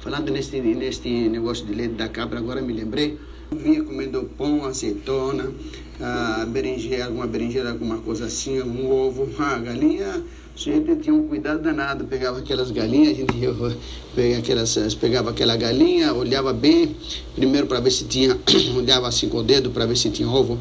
Falando 0.01 0.33
neste, 0.33 0.59
neste 0.63 1.29
negócio 1.29 1.67
de 1.67 1.75
leite 1.75 1.93
da 1.93 2.09
cabra, 2.09 2.39
agora 2.39 2.63
me 2.63 2.73
lembrei. 2.73 3.19
Vinha 3.53 3.85
comendo 3.85 4.31
pão, 4.39 4.65
azeitona, 4.65 5.53
ah, 6.01 6.47
berinjela, 6.49 7.05
alguma 7.05 7.27
berinjela, 7.27 7.71
alguma 7.71 7.99
coisa 7.99 8.25
assim, 8.25 8.63
um 8.63 8.91
ovo. 8.91 9.29
A 9.39 9.59
galinha, 9.59 10.09
a 10.09 10.59
gente 10.59 10.97
tinha 11.03 11.15
um 11.15 11.29
cuidado 11.29 11.61
danado. 11.61 12.07
Pegava 12.07 12.39
aquelas 12.39 12.71
galinhas, 12.71 13.11
a 13.11 13.15
gente 13.15 13.35
pegava, 14.17 14.39
aquelas, 14.39 14.95
pegava 14.95 15.31
aquela 15.31 15.55
galinha, 15.55 16.15
olhava 16.15 16.55
bem, 16.55 16.97
primeiro 17.35 17.67
para 17.67 17.81
ver 17.81 17.91
se 17.91 18.05
tinha, 18.05 18.39
olhava 18.75 19.07
assim 19.07 19.29
com 19.29 19.37
o 19.39 19.43
dedo 19.43 19.71
para 19.71 19.85
ver 19.85 19.99
se 19.99 20.09
tinha 20.09 20.31
ovo 20.31 20.59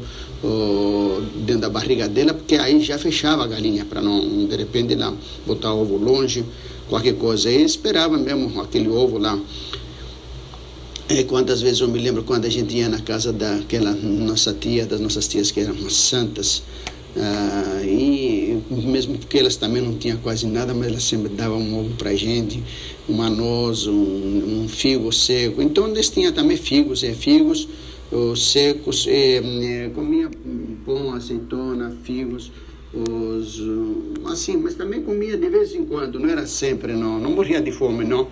dentro 1.46 1.62
da 1.62 1.70
barriga 1.70 2.06
dela, 2.08 2.34
porque 2.34 2.56
aí 2.56 2.78
já 2.82 2.98
fechava 2.98 3.44
a 3.44 3.46
galinha, 3.46 3.86
para 3.86 4.02
não, 4.02 4.46
de 4.46 4.56
repente, 4.56 4.94
lá, 4.94 5.14
botar 5.46 5.72
ovo 5.72 5.96
longe 5.96 6.44
qualquer 6.90 7.14
coisa. 7.14 7.50
E 7.50 7.62
esperava 7.62 8.18
mesmo 8.18 8.60
aquele 8.60 8.88
ovo 8.88 9.16
lá. 9.16 9.38
E 11.08 11.24
quantas 11.24 11.62
vezes 11.62 11.80
eu 11.80 11.88
me 11.88 11.98
lembro 11.98 12.22
quando 12.22 12.44
a 12.44 12.48
gente 12.48 12.76
ia 12.76 12.88
na 12.88 13.00
casa 13.00 13.32
daquela 13.32 13.92
nossa 13.92 14.52
tia, 14.52 14.86
das 14.86 15.00
nossas 15.00 15.26
tias 15.26 15.50
que 15.50 15.58
eram 15.58 15.90
santas, 15.90 16.62
ah, 17.16 17.82
e 17.82 18.62
mesmo 18.70 19.18
porque 19.18 19.38
elas 19.38 19.56
também 19.56 19.82
não 19.82 19.94
tinham 19.94 20.18
quase 20.18 20.46
nada, 20.46 20.72
mas 20.72 20.86
elas 20.86 21.02
sempre 21.02 21.28
davam 21.30 21.60
um 21.60 21.80
ovo 21.80 21.96
para 21.96 22.10
a 22.10 22.14
gente, 22.14 22.62
um 23.08 23.20
anoso, 23.20 23.90
um, 23.90 24.62
um, 24.62 24.68
figo 24.68 25.12
seco. 25.12 25.60
Então 25.60 25.88
eles 25.88 26.10
tinham 26.10 26.32
também 26.32 26.56
figos, 26.56 27.02
e 27.02 27.12
figos 27.12 27.66
secos, 28.36 29.06
e, 29.08 29.40
e 29.40 29.90
comia 29.92 30.30
pão, 30.86 31.12
azeitona, 31.12 31.92
figos 32.04 32.52
os 32.92 33.60
assim, 34.30 34.56
mas 34.56 34.74
também 34.74 35.02
comia 35.02 35.36
de 35.36 35.48
vez 35.48 35.74
em 35.74 35.84
quando, 35.84 36.18
não 36.18 36.28
era 36.28 36.46
sempre, 36.46 36.92
não, 36.94 37.18
não 37.18 37.30
morria 37.30 37.60
de 37.60 37.72
fome, 37.72 38.04
não. 38.04 38.28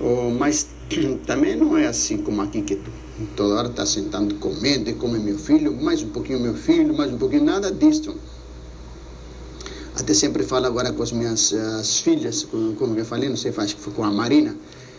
Oh, 0.00 0.30
mas 0.30 0.68
também 1.26 1.56
não 1.56 1.76
é 1.76 1.86
assim 1.86 2.18
como 2.18 2.42
aqui 2.42 2.62
que 2.62 2.76
tu, 2.76 2.90
toda 3.36 3.54
hora 3.54 3.68
está 3.68 3.84
sentando 3.84 4.34
comendo 4.36 4.94
come 4.94 5.18
meu 5.18 5.38
filho, 5.38 5.72
mais 5.72 6.02
um 6.02 6.10
pouquinho 6.10 6.40
meu 6.40 6.54
filho, 6.54 6.94
mais 6.94 7.12
um 7.12 7.18
pouquinho, 7.18 7.44
nada 7.44 7.70
disso. 7.70 8.14
Até 9.96 10.14
sempre 10.14 10.44
falo 10.44 10.66
agora 10.66 10.92
com 10.92 11.02
as 11.02 11.10
minhas 11.10 11.52
as 11.52 12.00
filhas, 12.00 12.46
como 12.78 12.96
eu 12.96 13.04
falei, 13.04 13.28
não 13.28 13.36
sei, 13.36 13.52
acho 13.56 13.74
que 13.74 13.82
foi 13.82 13.92
com 13.92 14.04
a 14.04 14.10
Marina, 14.10 14.54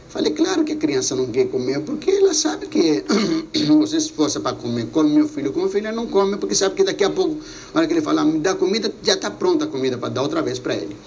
Falei, 0.09 0.33
claro 0.33 0.63
que 0.63 0.73
a 0.73 0.75
criança 0.75 1.15
não 1.15 1.27
quer 1.27 1.49
comer, 1.49 1.81
porque 1.81 2.09
ela 2.09 2.33
sabe 2.33 2.65
que 2.65 3.03
você 3.67 3.99
se 3.99 4.07
esforça 4.07 4.39
para 4.39 4.55
comer, 4.55 4.87
come 4.87 5.11
meu 5.11 5.27
filho, 5.27 5.53
como 5.53 5.69
filho 5.69 5.93
não 5.93 6.07
come, 6.07 6.35
porque 6.37 6.55
sabe 6.55 6.73
que 6.73 6.83
daqui 6.83 7.03
a 7.03 7.11
pouco, 7.11 7.35
na 7.73 7.79
hora 7.79 7.87
que 7.87 7.93
ele 7.93 8.01
falar, 8.01 8.25
me 8.25 8.39
dá 8.39 8.55
comida, 8.55 8.91
já 9.03 9.13
está 9.13 9.29
pronta 9.29 9.65
a 9.65 9.67
comida 9.67 9.99
para 9.99 10.09
dar 10.09 10.23
outra 10.23 10.41
vez 10.41 10.57
para 10.57 10.73
ele. 10.73 10.97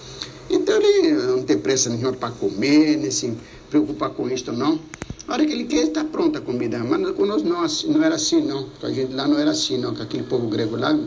Então 0.49 0.75
ele 0.75 1.11
não 1.11 1.43
tem 1.43 1.57
pressa 1.57 1.89
nenhuma 1.89 2.13
para 2.13 2.31
comer, 2.31 2.97
nem 2.97 3.11
se 3.11 3.33
preocupar 3.69 4.11
com 4.11 4.29
isto, 4.29 4.53
não. 4.53 4.79
A 5.27 5.33
hora 5.33 5.45
que 5.45 5.51
ele 5.51 5.65
quer, 5.65 5.83
está 5.83 6.03
pronta 6.05 6.39
a 6.39 6.41
comida. 6.41 6.79
Mas 6.79 7.11
conosco 7.11 7.47
não, 7.47 7.65
não 7.93 8.03
era 8.03 8.15
assim, 8.15 8.41
não. 8.41 8.69
Com 8.79 8.87
a 8.87 8.91
gente 8.91 9.13
lá 9.13 9.27
não 9.27 9.37
era 9.37 9.51
assim, 9.51 9.77
não. 9.77 9.95
Com 9.95 10.03
aquele 10.03 10.23
povo 10.23 10.47
grego 10.47 10.75
lá, 10.75 10.97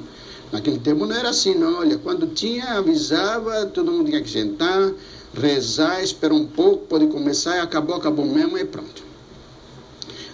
naquele 0.53 0.79
tempo 0.79 1.07
não 1.07 1.15
era 1.15 1.31
assim, 1.31 1.55
não. 1.55 1.81
Olha, 1.81 1.99
quando 1.99 2.27
tinha, 2.29 2.79
avisava, 2.79 3.67
todo 3.67 3.93
mundo 3.93 4.07
tinha 4.07 4.23
que 4.23 4.31
sentar 4.31 4.93
rezar, 5.37 6.03
esperar 6.03 6.35
um 6.35 6.47
pouco, 6.47 6.87
pode 6.87 7.07
começar, 7.09 7.57
e 7.57 7.61
acabou, 7.61 7.95
acabou 7.95 8.25
mesmo 8.25 8.57
e 8.59 8.65
pronto. 8.65 9.05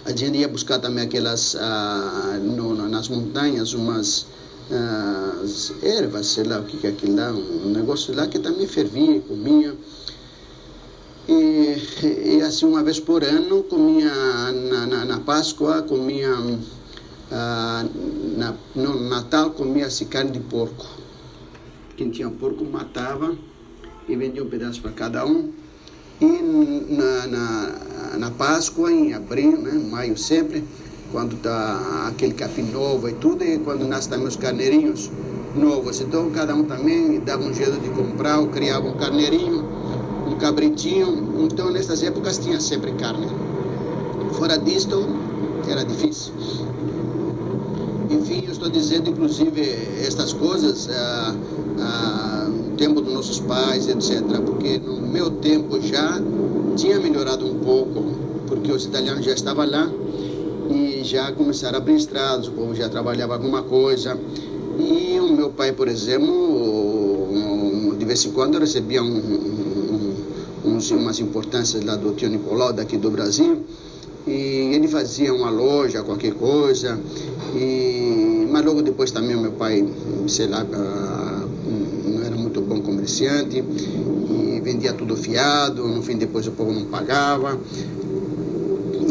A 0.05 0.11
gente 0.11 0.37
ia 0.37 0.47
buscar 0.47 0.79
também 0.79 1.03
aquelas, 1.03 1.55
ah, 1.55 2.39
no, 2.41 2.73
nas 2.89 3.07
montanhas, 3.09 3.73
umas 3.73 4.25
ah, 4.71 5.43
ervas, 5.81 6.27
sei 6.27 6.43
lá 6.45 6.59
o 6.59 6.63
que 6.63 6.85
é 6.87 6.89
aquilo 6.89 7.15
lá, 7.15 7.31
um 7.31 7.69
negócio 7.69 8.15
lá 8.15 8.27
que 8.27 8.39
também 8.39 8.67
fervia 8.67 9.17
e 9.17 9.19
comia. 9.21 9.75
E, 11.27 11.77
e, 12.03 12.41
assim, 12.41 12.65
uma 12.65 12.83
vez 12.83 12.99
por 12.99 13.23
ano, 13.23 13.63
comia 13.63 14.11
na, 14.51 14.85
na, 14.85 15.05
na 15.05 15.19
Páscoa, 15.21 15.81
comia 15.83 16.33
ah, 17.31 17.85
na, 18.37 18.53
no 18.75 18.99
Natal, 19.09 19.51
comia-se 19.51 20.05
carne 20.05 20.31
de 20.31 20.39
porco. 20.39 20.85
Quem 21.95 22.09
tinha 22.09 22.29
porco 22.29 22.65
matava 22.65 23.37
e 24.07 24.15
vendia 24.15 24.43
um 24.43 24.49
pedaço 24.49 24.81
para 24.81 24.91
cada 24.91 25.25
um. 25.25 25.51
E 26.21 26.93
na, 26.93 27.27
na, 27.27 28.17
na 28.17 28.31
Páscoa, 28.31 28.91
em 28.91 29.13
abril, 29.13 29.57
né, 29.57 29.71
maio 29.89 30.17
sempre, 30.17 30.63
quando 31.11 31.35
está 31.35 32.07
aquele 32.07 32.33
capim 32.33 32.63
novo 32.63 33.09
e 33.09 33.13
tudo, 33.13 33.43
e 33.43 33.59
quando 33.59 33.87
nascem 33.87 34.11
também 34.11 34.27
os 34.27 34.35
carneirinhos 34.35 35.11
novos. 35.55 36.01
Então 36.01 36.29
cada 36.31 36.55
um 36.55 36.63
também 36.63 37.19
dava 37.19 37.43
um 37.43 37.53
jeito 37.53 37.79
de 37.79 37.89
comprar 37.89 38.39
ou 38.39 38.47
criava 38.47 38.87
um 38.87 38.93
carneirinho, 38.93 39.63
um 40.27 40.35
cabritinho. 40.37 41.45
Então 41.45 41.71
nessas 41.71 42.01
épocas 42.03 42.37
tinha 42.37 42.59
sempre 42.59 42.91
carne. 42.93 43.27
Fora 44.33 44.57
disto, 44.57 45.07
era 45.67 45.83
difícil. 45.83 46.33
Enfim, 48.09 48.43
eu 48.45 48.51
estou 48.51 48.69
dizendo, 48.69 49.09
inclusive, 49.09 49.61
estas 50.05 50.33
coisas. 50.33 50.89
Ah, 50.89 51.35
ah, 51.79 52.42
tempo 52.73 53.01
dos 53.01 53.13
nossos 53.13 53.39
pais, 53.39 53.87
etc. 53.87 54.21
Porque 54.45 54.79
no 54.79 55.01
meu 55.07 55.29
tempo 55.29 55.79
já 55.81 56.21
tinha 56.75 56.99
melhorado 56.99 57.45
um 57.45 57.55
pouco, 57.59 58.03
porque 58.47 58.71
os 58.71 58.85
italianos 58.85 59.25
já 59.25 59.33
estavam 59.33 59.69
lá 59.69 59.91
e 60.69 61.03
já 61.03 61.31
começaram 61.31 61.77
a 61.77 61.81
abrir 61.81 61.95
estradas, 61.95 62.47
o 62.47 62.51
povo 62.51 62.73
já 62.75 62.89
trabalhava 62.89 63.33
alguma 63.33 63.63
coisa. 63.63 64.17
E 64.79 65.19
o 65.19 65.31
meu 65.31 65.49
pai, 65.49 65.71
por 65.71 65.87
exemplo, 65.87 66.33
de 67.97 68.05
vez 68.05 68.25
em 68.25 68.31
quando 68.31 68.59
recebia 68.59 69.03
um, 69.03 69.17
um, 69.17 70.15
uns, 70.65 70.91
umas 70.91 71.19
importâncias 71.19 71.83
lá 71.83 71.95
do 71.95 72.13
tio 72.13 72.29
Nicolau, 72.29 72.73
daqui 72.73 72.97
do 72.97 73.11
Brasil, 73.11 73.63
e 74.25 74.71
ele 74.73 74.87
fazia 74.87 75.33
uma 75.33 75.49
loja, 75.49 76.01
qualquer 76.01 76.33
coisa, 76.33 76.99
e, 77.55 78.47
mas 78.49 78.65
logo 78.65 78.81
depois 78.81 79.11
também 79.11 79.35
o 79.35 79.41
meu 79.41 79.51
pai, 79.51 79.87
sei 80.27 80.47
lá, 80.47 80.65
comerciante 83.03 83.57
e 83.57 84.61
vendia 84.61 84.93
tudo 84.93 85.15
fiado, 85.17 85.85
no 85.87 86.01
fim 86.01 86.17
depois 86.17 86.47
o 86.47 86.51
povo 86.51 86.71
não 86.71 86.85
pagava, 86.85 87.59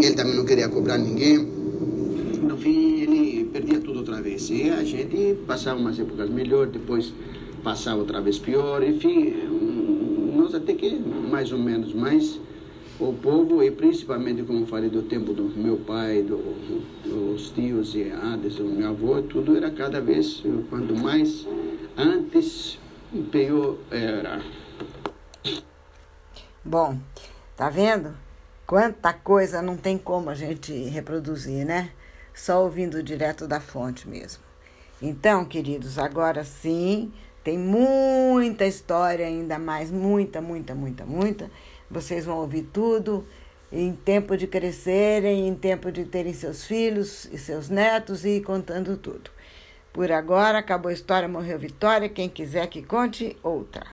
ele 0.03 0.15
também 0.15 0.35
não 0.35 0.45
queria 0.45 0.69
cobrar 0.69 0.97
ninguém, 0.97 1.39
no 1.39 2.57
fim 2.57 3.03
ele 3.03 3.45
perdia 3.53 3.79
tudo 3.81 3.99
outra 3.99 4.21
vez. 4.23 4.49
E 4.49 4.71
a 4.71 4.83
gente 4.83 5.37
passava 5.47 5.79
umas 5.79 5.99
épocas 5.99 6.31
melhor, 6.31 6.69
depois 6.69 7.13
passava 7.63 8.01
outra 8.01 8.21
vez 8.21 8.39
pior, 8.39 8.83
enfim, 8.83 9.35
nós 10.35 10.55
até 10.55 10.73
que 10.73 10.99
mais 11.31 11.53
ou 11.53 11.59
menos, 11.59 11.93
mas 11.93 12.41
o 12.99 13.13
povo, 13.13 13.63
e 13.63 13.71
principalmente, 13.71 14.43
como 14.43 14.65
falei, 14.67 14.89
do 14.89 15.03
tempo 15.03 15.33
do 15.33 15.45
meu 15.57 15.77
pai, 15.77 16.23
do, 16.23 16.39
dos 17.05 17.51
tios 17.51 17.95
e 17.95 18.11
antes 18.11 18.55
do 18.55 18.65
meu 18.65 18.89
avô, 18.89 19.21
tudo 19.23 19.57
era 19.57 19.71
cada 19.71 20.01
vez, 20.01 20.43
quanto 20.71 20.95
mais 20.97 21.47
antes, 21.97 22.79
pior 23.31 23.77
era. 23.90 24.42
Bom, 26.64 26.98
tá 27.57 27.68
vendo? 27.68 28.16
Quanta 28.66 29.12
coisa 29.12 29.61
não 29.61 29.77
tem 29.77 29.98
como 29.98 30.31
a 30.31 30.35
gente 30.35 30.72
reproduzir, 30.72 31.66
né? 31.66 31.90
Só 32.33 32.62
ouvindo 32.62 33.03
direto 33.03 33.46
da 33.46 33.61
fonte 33.61 34.09
mesmo. 34.09 34.42
Então, 35.01 35.44
queridos, 35.44 35.98
agora 35.98 36.44
sim, 36.44 37.12
tem 37.44 37.59
muita 37.59 38.64
história 38.64 39.27
ainda 39.27 39.59
mais, 39.59 39.90
muita, 39.90 40.40
muita, 40.40 40.75
muita, 40.75 41.05
muita. 41.05 41.51
Vocês 41.90 42.25
vão 42.25 42.38
ouvir 42.38 42.62
tudo 42.72 43.27
em 43.70 43.92
tempo 43.92 44.37
de 44.37 44.46
crescerem, 44.46 45.48
em 45.48 45.55
tempo 45.55 45.90
de 45.90 46.05
terem 46.05 46.33
seus 46.33 46.64
filhos 46.64 47.29
e 47.33 47.38
seus 47.38 47.68
netos 47.68 48.25
e 48.25 48.40
contando 48.40 48.96
tudo. 48.96 49.31
Por 49.93 50.11
agora, 50.11 50.59
acabou 50.59 50.89
a 50.91 50.93
história, 50.93 51.29
morreu 51.29 51.59
Vitória. 51.59 52.09
Quem 52.09 52.29
quiser 52.29 52.67
que 52.67 52.83
conte 52.83 53.37
outra. 53.43 53.81